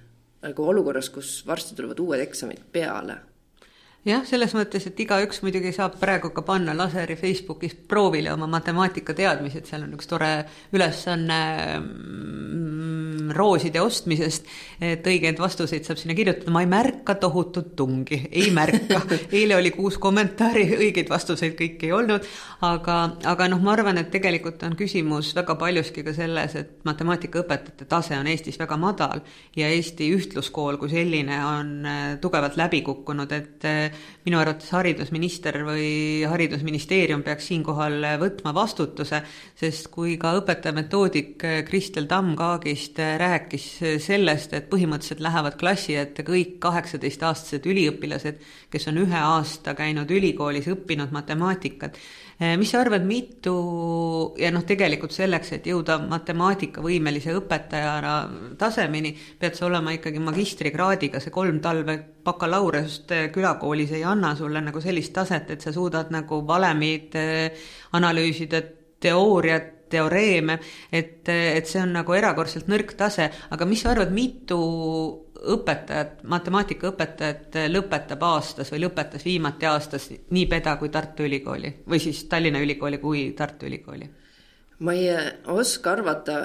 [0.44, 3.18] nagu olukorras, kus varsti tulevad uued eksamid peale
[4.06, 9.66] jah, selles mõttes, et igaüks muidugi saab praegu ka panna laseri Facebookis proovile oma matemaatikateadmised,
[9.68, 10.30] seal on üks tore
[10.72, 11.40] ülesanne
[11.80, 14.48] mm, rooside ostmisest,
[14.80, 19.02] et õigeid vastuseid saab sinna kirjutada, ma ei märka tohutut tungi, ei märka.
[19.36, 22.24] eile oli kuus kommentaari, õigeid vastuseid kõik ei olnud,
[22.66, 22.96] aga,
[23.28, 28.16] aga noh, ma arvan, et tegelikult on küsimus väga paljuski ka selles, et matemaatikaõpetajate tase
[28.16, 29.20] on Eestis väga madal
[29.56, 33.89] ja Eesti ühtluskool kui selline on äh, tugevalt läbi kukkunud, et äh,
[34.26, 39.22] minu arvates haridusminister või haridusministeerium peaks siinkohal võtma vastutuse,
[39.59, 43.68] sest kui ka õpetaja-metoodik Kristel Tamm Kaagist rääkis
[44.05, 50.68] sellest, et põhimõtteliselt lähevad klassi ette kõik kaheksateistaastased üliõpilased, kes on ühe aasta käinud ülikoolis,
[50.70, 51.99] õppinud matemaatikat.
[52.41, 53.55] Mis sa arvad, mitu
[54.41, 58.14] ja noh, tegelikult selleks, et jõuda matemaatikavõimelise õpetajana
[58.61, 64.80] tasemeni, pead sa olema ikkagi magistrikraadiga, see kolm talve bakalaureust külakoolis ei anna sulle nagu
[64.80, 67.18] sellist taset, et sa suudad nagu valemid
[67.99, 68.62] analüüsida,
[69.01, 70.59] teooriat teoreeme,
[70.93, 74.61] et, et see on nagu erakordselt nõrk tase, aga mis sa arvad, mitu
[75.41, 82.24] õpetajat, matemaatikaõpetajat lõpetab aastas või lõpetas viimati aastas nii Peda kui Tartu Ülikooli või siis
[82.28, 84.11] Tallinna Ülikooli kui Tartu Ülikooli?
[84.80, 85.09] ma ei
[85.53, 86.36] oska arvata,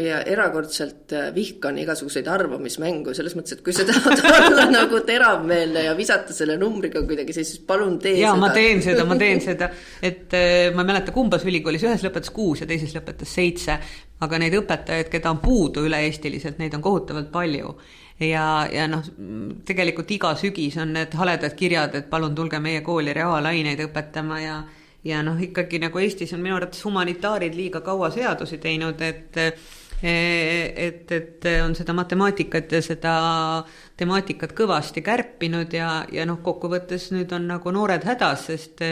[0.00, 5.84] ja erakordselt äh, vihkan igasuguseid arvamismängu, selles mõttes, et kui sa tahad olla nagu teravmeelne
[5.88, 9.68] ja visata selle numbriga kuidagi, siis palun tee jaa, ma teen seda, ma teen seda,
[10.02, 13.78] et äh, ma ei mäleta, kumbas ülikoolis, ühes lõpetas kuus ja teises lõpetas seitse,
[14.22, 17.74] aga neid õpetajaid, keda on puudu üle-eestiliselt, neid on kohutavalt palju.
[18.22, 19.02] Ja, ja noh,
[19.66, 24.62] tegelikult iga sügis on need haledad kirjad, et palun tulge meie kooli reaalaineid õpetama ja
[25.04, 29.40] ja noh, ikkagi nagu Eestis on minu arvates humanitaarid liiga kaua seadusi teinud, et
[30.02, 33.14] et, et on seda matemaatikat ja seda
[33.96, 38.82] temaatikat kõvasti kärpinud ja, ja noh, kokkuvõttes nüüd on nagu noored hädas, sest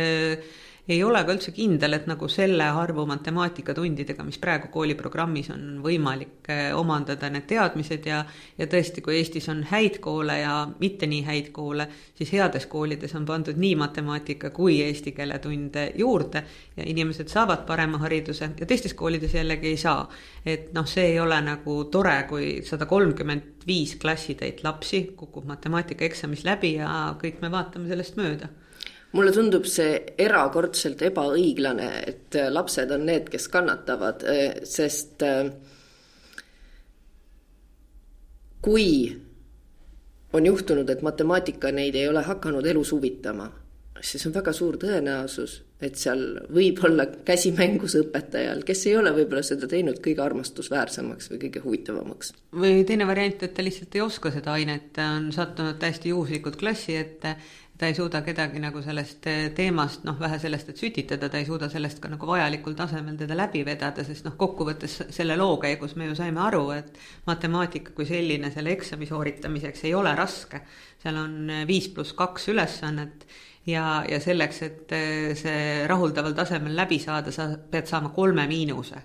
[0.90, 6.50] ei ole ka üldse kindel, et nagu selle arvu matemaatikatundidega, mis praegu kooliprogrammis on võimalik
[6.50, 8.22] eh, omandada need teadmised ja
[8.58, 11.86] ja tõesti, kui Eestis on häid koole ja mitte nii häid koole,
[12.18, 16.44] siis heades koolides on pandud nii matemaatika kui eesti keele tunde juurde
[16.76, 20.08] ja inimesed saavad parema hariduse ja teistes koolides jällegi ei saa.
[20.46, 26.44] et noh, see ei ole nagu tore, kui sada kolmkümmend viis klassitäit lapsi kukub matemaatikaeksamis
[26.44, 28.48] läbi ja kõik me vaatame sellest mööda
[29.12, 35.50] mulle tundub see erakordselt ebaõiglane, et äh, lapsed on need, kes kannatavad, äh, sest äh,
[38.62, 38.90] kui
[40.32, 43.48] on juhtunud, et matemaatika neid ei ole hakanud elus huvitama,
[44.00, 49.10] siis on väga suur tõenäosus, et seal võib olla käsi mängus õpetajal, kes ei ole
[49.16, 52.32] võib-olla seda teinud kõige armastusväärsemaks või kõige huvitavamaks.
[52.62, 56.96] või teine variant, et ta lihtsalt ei oska seda ainet, on sattunud täiesti juhuslikult klassi
[57.00, 57.34] ette
[57.80, 61.46] ta ei suuda kedagi nagu sellest eh, teemast, noh, vähe sellest, et sütitada, ta ei
[61.48, 65.96] suuda sellest ka nagu vajalikul tasemel teda läbi vedada, sest noh, kokkuvõttes selle loo käigus
[65.96, 66.98] me ju saime aru, et
[67.30, 70.60] matemaatika kui selline selle eksami sooritamiseks ei ole raske.
[71.00, 73.24] seal on eh, viis pluss kaks ülesannet
[73.66, 79.00] ja, ja selleks, et eh, see rahuldaval tasemel läbi saada, sa pead saama kolme miinuse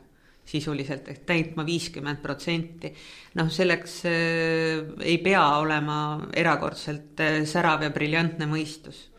[0.46, 2.94] sisuliselt ehk täitma viiskümmend protsenti.
[3.36, 6.00] noh, selleks äh, ei pea olema
[6.34, 9.10] erakordselt äh, särav ja briljantne mõistus.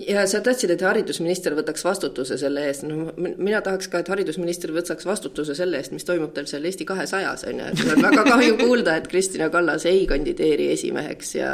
[0.00, 4.72] Ja sa tahtsid, et haridusminister võtaks vastutuse selle eest, no mina tahaks ka, et haridusminister
[4.72, 8.06] võtaks vastutuse selle eest, mis toimub tal seal Eesti kahesajas, on ju, et mul on
[8.06, 11.50] väga kahju kuulda, et Kristina Kallas ei kandideeri esimeheks ja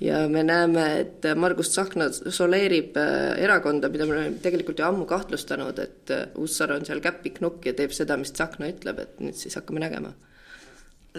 [0.00, 5.08] ja me näeme, et Margus Tsahkna soleerib äh, erakonda, mida me oleme tegelikult ju ammu
[5.08, 9.38] kahtlustanud, et äh, Hussar on seal käpiknukk ja teeb seda, mis Tsahkna ütleb, et nüüd
[9.40, 10.14] siis hakkame nägema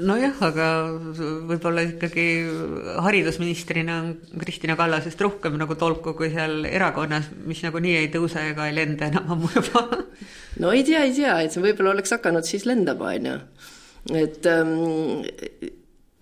[0.03, 0.67] nojah, aga
[1.47, 2.25] võib-olla ikkagi
[3.03, 8.67] haridusministrina on Kristina Kallasest rohkem nagu tolku kui seal erakonnas, mis nagunii ei tõuse ega
[8.69, 9.83] ei lenda enam ammu juba.
[10.61, 13.37] no ei tea, ei tea, et see võib-olla oleks hakanud siis lendama, on ju.
[14.21, 14.75] et ähm,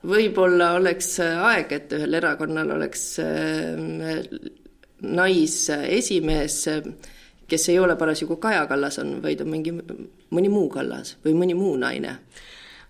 [0.08, 4.26] võib-olla oleks aeg, et ühel erakonnal oleks äh,
[5.06, 6.60] naisesimees,
[7.48, 9.74] kes ei ole parasjagu Kaja Kallas on, vaid on mingi,
[10.34, 12.18] mõni muu Kallas või mõni muu naine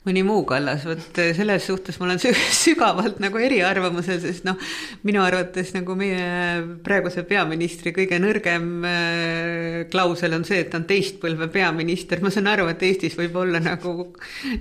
[0.06, 2.20] mõni muu kallas, vot eh, selles suhtes ma olen
[2.64, 4.60] sügavalt nagu eriarvamusel, sest noh,
[5.08, 10.88] minu arvates nagu meie praeguse peaministri kõige nõrgem äh, klausel on see, et ta on
[10.89, 14.12] teist põlve peaminister, ma saan aru, et Eestis võib olla nagu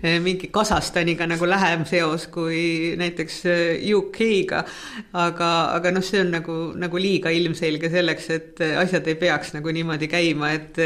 [0.00, 3.40] äh, mingi Kasahstaniga nagu lähem seos kui näiteks
[3.92, 4.64] UK-ga,
[5.26, 9.72] aga, aga noh, see on nagu, nagu liiga ilmselge selleks, et asjad ei peaks nagu
[9.76, 10.80] niimoodi käima, et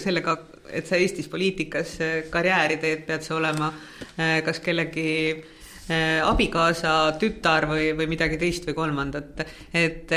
[0.00, 0.38] sellega
[0.70, 6.96] et sa Eestis poliitikas äh, karjääri teed, pead sa olema äh, kas kellegi äh, abikaasa,
[7.20, 9.44] tütar või, või midagi teist või kolmandat,
[9.74, 10.16] et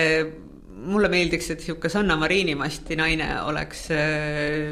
[0.80, 3.88] mulle meeldiks, et niisugune Sanna Marini masti naine oleks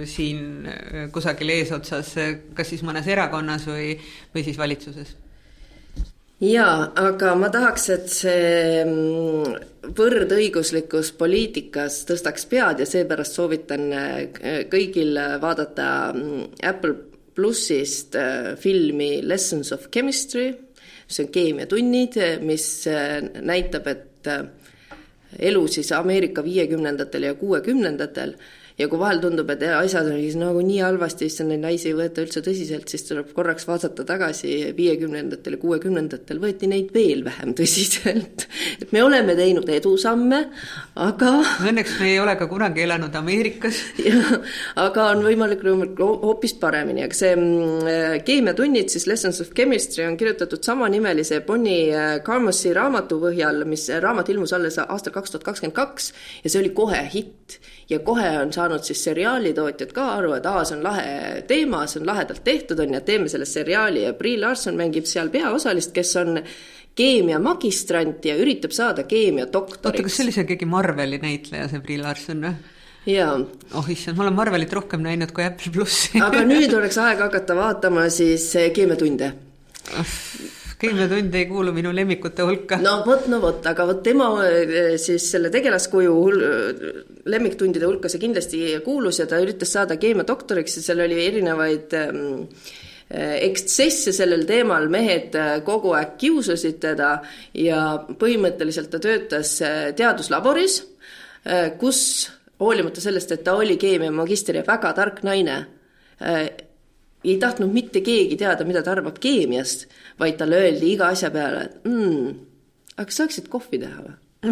[0.07, 0.69] siin
[1.11, 2.13] kusagil eesotsas,
[2.55, 3.95] kas siis mõnes erakonnas või,
[4.34, 5.17] või siis valitsuses
[6.44, 13.88] jaa, aga ma tahaks, et see mm, võrdõiguslikkus poliitikas tõstaks pead ja seepärast soovitan
[14.72, 16.96] kõigil vaadata mm, Apple
[17.38, 18.18] plussist
[18.62, 20.50] filmi Lessons of Chemistry,
[21.08, 22.68] see on keemiatunnid, mis
[23.46, 24.32] näitab, et
[25.38, 28.34] elu siis Ameerika viiekümnendatel ja kuuekümnendatel
[28.78, 31.97] ja kui vahel tundub, et asjad on siis nagu nii halvasti, siis neid naisi ei
[31.97, 37.55] võeta üldse tõsiselt, siis tuleb korraks vaadata tagasi viiekümnendatel ja kuuekümnendatel võeti neid veel vähem
[37.57, 38.45] tõsiselt.
[38.82, 40.43] et me oleme teinud edusamme,
[40.98, 41.32] aga
[41.68, 43.80] õnneks me ei ole ka kunagi elanud Ameerikas.
[44.86, 45.64] aga on võimalik
[46.00, 52.18] hoopis paremini, aga see mm, keemiatunnid siis Lessons of Chemistry on kirjutatud samanimelise Bonnie äh,
[52.26, 56.12] Carmosi raamatu põhjal, mis raamat ilmus alles aastal kaks tuhat kakskümmend kaks
[56.43, 60.64] ja see oli kohe hitt ja kohe on saanud siis seriaalitootjad ka aru, et aa,
[60.68, 64.39] see on lahe teema, see on lahedalt tehtud, on ju, teeme sellest seriaali ja Brie
[64.39, 66.41] Larson mängib seal peaosalist, kes on
[66.98, 69.86] keemiamagistrant ja üritab saada keemiadoktoriks.
[69.86, 72.56] oota, kas see oli see keegi Marveli näitleja, see Brie Larson või?
[73.14, 73.38] jaa.
[73.80, 77.56] oh issand, ma olen Marvelit rohkem näinud kui Apple plussi aga nüüd oleks aeg hakata
[77.58, 79.34] vaatama siis keemiatunde
[80.82, 82.78] keemiatund ei kuulu minu lemmikute hulka.
[82.82, 86.16] no vot, no vot, aga vot tema eh, siis selle tegelaskuju
[87.34, 92.43] lemmiktundide hulka see kindlasti kuulus ja ta üritas saada keemiadoktoriks ja seal oli erinevaid ähm,
[93.10, 97.12] ekstsesse sellel teemal, mehed eh, kogu aeg kiusasid teda
[97.55, 97.82] ja
[98.20, 99.58] põhimõtteliselt ta töötas
[99.97, 100.82] teaduslaboris,
[101.80, 102.01] kus
[102.60, 105.55] hoolimata sellest, et ta oli keemiamagister ja väga tark naine,
[107.24, 109.88] ei tahtnud mitte keegi teada, mida ta arvab keemiast,
[110.20, 112.34] vaid talle öeldi iga asja peale, et mm,
[112.99, 114.18] aga saaksid kohvi teha või?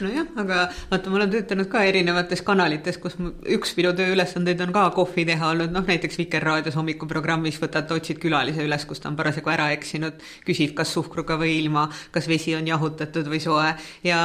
[0.00, 0.60] nojah, aga
[0.90, 3.16] vaata, ma olen töötanud ka erinevates kanalites, kus
[3.52, 8.64] üks minu tööülesandeid on ka kohvi teha olnud, noh näiteks Vikerraadios hommikuprogrammis võtad, otsid külalise
[8.64, 10.14] üles, kus ta on parasjagu ära eksinud,
[10.46, 13.68] küsid, kas suhkruga või ilma, kas vesi on jahutatud või soe.
[14.06, 14.20] Ja,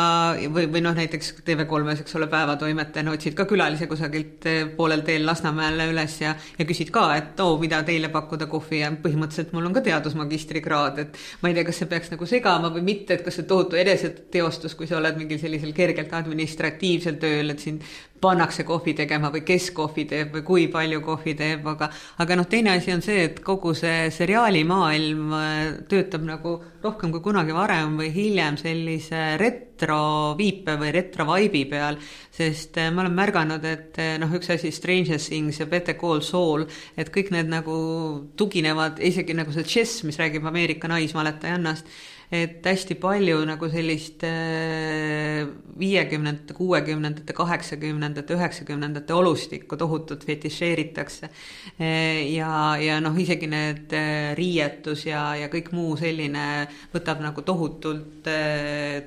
[0.47, 5.27] või, või noh, näiteks TV3-s, eks ole, päevatoimetajana otsid ka külalise kusagilt eh, poolel teel
[5.27, 8.77] Lasnamäele üles ja, ja küsid ka, et oo, mida teile pakkuda kohvi?
[8.85, 12.71] Ja põhimõtteliselt mul on ka teadusmagistrikraad, et ma ei tea, kas see peaks nagu segama
[12.73, 17.19] või mitte, et kas see tohutu eneseteostus, kui sa oled mingil sellisel sellisel kergelt administratiivsel
[17.21, 17.83] tööl, et sind
[18.21, 21.89] pannakse kohvi tegema või kes kohvi teeb või kui palju kohvi teeb, aga
[22.21, 25.55] aga noh, teine asi on see, et kogu see seriaalimaailm äh,
[25.89, 31.97] töötab nagu rohkem kui kunagi varem või hiljem sellise retroviipe või retrovaibi peal,
[32.29, 36.21] sest äh, ma olen märganud, et äh, noh, üks asi Stranger Things ja Better Call
[36.21, 37.75] Saul, et kõik need nagu
[38.37, 41.89] tuginevad, isegi nagu see Chess, mis räägib Ameerika naismaletajannast,
[42.31, 45.43] et hästi palju nagu sellist äh,
[45.79, 51.27] viiekümnendate, kuuekümnendate, kaheksakümnendate, üheksakümnendate olustikku tohutult fetišeeritakse.
[51.75, 56.45] Äh, ja, ja noh, isegi need äh, riietus ja, ja kõik muu selline
[56.93, 58.29] võtab nagu tohutult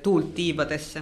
[0.03, 1.01] tuult tiibadesse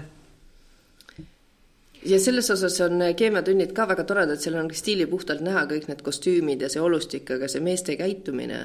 [2.06, 6.64] ja selles osas on keemiatunnid ka väga toredad, seal on stiilipuhtalt näha kõik need kostüümid
[6.64, 8.62] ja see olustik, aga see meeste käitumine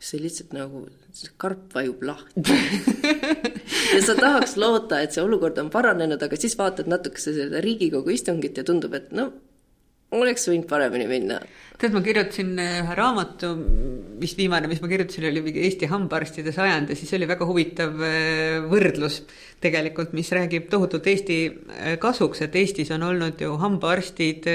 [0.00, 0.84] see lihtsalt nagu,
[1.40, 2.54] karp vajub lahti
[3.94, 8.14] ja sa tahaks loota, et see olukord on paranenud, aga siis vaatad natukese seda Riigikogu
[8.14, 9.30] istungit ja tundub, et no
[10.16, 11.38] oleks võinud paremini minna.
[11.78, 13.50] tead, ma kirjutasin eh, ühe raamatu,
[14.22, 18.00] vist viimane, mis ma kirjutasin, oli mingi Eesti hambaarstide sajand ja siis oli väga huvitav
[18.06, 19.20] eh, võrdlus
[19.60, 24.48] tegelikult, mis räägib tohutult Eesti eh, kasuks, et Eestis on olnud ju hambaarstid,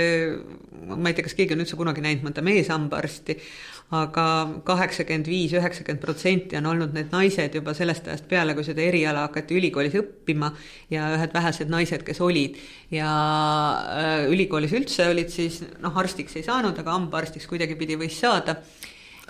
[0.89, 3.37] ma ei tea, kas keegi on üldse kunagi näinud mõnda meeshambaarsti,
[3.93, 4.25] aga
[4.65, 9.27] kaheksakümmend viis, üheksakümmend protsenti on olnud need naised juba sellest ajast peale, kui seda eriala
[9.27, 10.49] hakati ülikoolis õppima
[10.93, 12.57] ja ühed vähesed naised, kes olid.
[12.93, 13.11] ja
[13.97, 18.57] äh, ülikoolis üldse olid siis noh, arstiks ei saanud, aga hambaarstiks kuidagipidi võis saada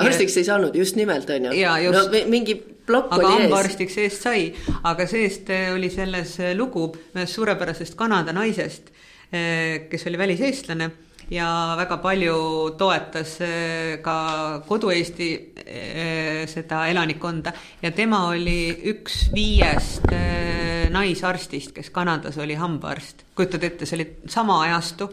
[0.02, 1.56] arstiks ei saanud, just nimelt, on ju.
[1.94, 2.56] no mingi
[2.88, 3.40] plokk oli ees.
[3.44, 4.48] hambaarstiks eest sai,
[4.90, 8.94] aga see-eest oli selles lugu ühest suurepärasest Kanada naisest,
[9.34, 10.92] äh, kes oli väliseestlane
[11.32, 12.38] ja väga palju
[12.78, 15.30] toetas äh, ka Kodu-Eesti
[15.64, 23.26] äh, seda elanikkonda ja tema oli üks viiest äh, naisarstist, kes Kanadas oli hambaarst.
[23.36, 25.12] kujutad ette, see oli sama ajastu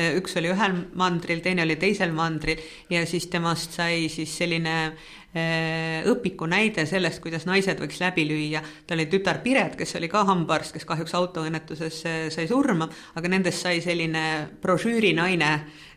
[0.00, 5.19] üks oli ühel mandril, teine oli teisel mandril ja siis temast sai siis selline Äh,
[5.30, 8.62] õpiku näide sellest, kuidas naised võiks läbi lüüa.
[8.86, 12.02] tal oli tütar Piret, kes oli ka hambaarst, kes kahjuks autoõnnetuses
[12.34, 14.24] sai surma, aga nendest sai selline
[14.62, 15.52] brošüürinaine,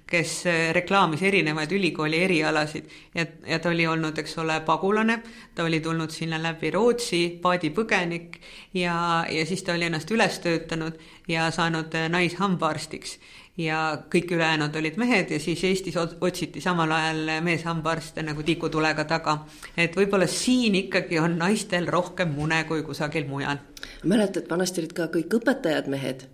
[0.06, 0.44] kes
[0.76, 2.90] reklaamis erinevaid ülikooli erialasid.
[3.16, 5.22] Ja, ja ta oli olnud, eks ole, pagulane,
[5.56, 8.38] ta oli tulnud sinna läbi Rootsi, paadipõgenik
[8.74, 13.18] ja, ja siis ta oli ennast üles töötanud ja saanud naishambaarstiks
[13.58, 13.80] ja
[14.10, 19.46] kõik ülejäänud olid mehed ja siis Eestis otsiti samal ajal meeshambaarste nagu tikutulega taga.
[19.78, 23.58] et võib-olla siin ikkagi on naistel rohkem mune kui kusagil mujal.
[24.04, 26.26] mäletad, vanasti olid ka kõik õpetajad mehed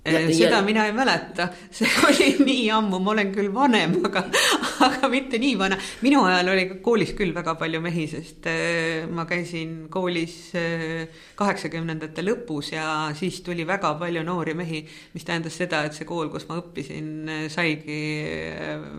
[0.00, 0.62] Ja, seda ja...
[0.64, 4.22] mina ei mäleta, see oli nii ammu, ma olen küll vanem, aga,
[4.86, 5.76] aga mitte nii vana.
[6.00, 11.04] minu ajal oli koolis küll väga palju mehi, sest äh, ma käisin koolis äh,
[11.36, 12.86] kaheksakümnendate lõpus ja
[13.18, 14.80] siis tuli väga palju noori mehi,
[15.12, 18.00] mis tähendas seda, et see kool, kus ma õppisin, saigi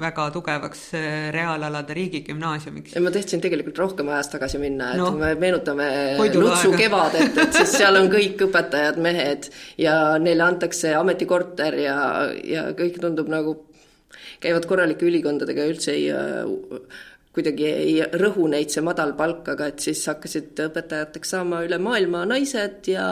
[0.06, 0.86] väga tugevaks
[1.34, 2.93] reaalalade riigigümnaasiumiks.
[3.02, 5.89] ma tahtsin tegelikult rohkem ajas tagasi minna, et no, me meenutame
[6.38, 9.49] Lutsu kevadet, et siis seal on kõik õpetajad mehed
[9.82, 11.96] ja neile antakse see ametikorter ja,
[12.44, 13.56] ja kõik tundub nagu,
[14.44, 16.12] käivad korralike ülikondadega üldse ei
[17.32, 22.26] kuidagi ei rõhu neid see madal palk, aga et siis hakkasid õpetajateks saama üle maailma
[22.28, 23.06] naised ja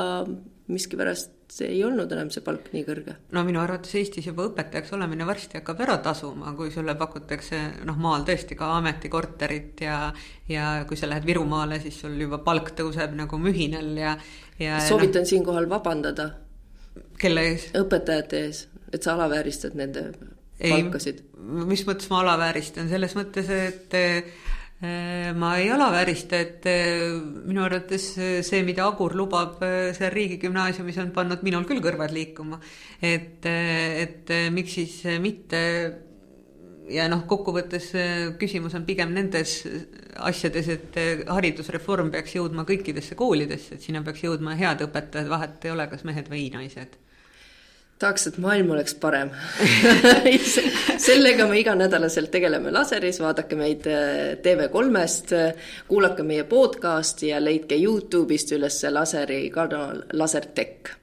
[0.70, 3.16] miskipärast see ei olnud enam see palk nii kõrge.
[3.34, 7.98] no minu arvates Eestis juba õpetajaks olemine varsti hakkab ära tasuma, kui sulle pakutakse noh,
[7.98, 10.02] maal tõesti ka ametikorterit ja
[10.50, 14.14] ja kui sa lähed Virumaale, siis sul juba palk tõuseb nagu mühinal ja,
[14.62, 16.30] ja soovitan no, siinkohal vabandada
[17.22, 17.70] kelle ees?
[17.78, 20.10] õpetajate ees, et sa alavääristad nende
[20.60, 21.24] ei, palkasid.
[21.70, 27.06] mis mõttes ma alavääristan, selles mõttes, et äh, ma ei alaväärista, et äh,
[27.47, 28.12] minu arvates
[28.47, 32.60] see, mida Agur lubab äh, seal riigigümnaasiumis, on pannud minul küll kõrvad liikuma.
[33.02, 35.60] et, et miks siis mitte
[36.90, 37.92] ja noh, kokkuvõttes
[38.40, 39.60] küsimus on pigem nendes
[40.30, 40.98] asjades, et
[41.30, 46.08] haridusreform peaks jõudma kõikidesse koolidesse, et sinna peaks jõudma head õpetajad, vahet ei ole, kas
[46.08, 46.98] mehed või naised.
[48.00, 49.28] Tahaks, et maailm oleks parem.
[51.08, 55.42] Sellega me iganädalaselt tegeleme laseris, vaadake meid äh, TV3-st,
[55.92, 60.96] kuulake meie podcasti ja leidke Youtube'ist üles laseri kanal Lasertech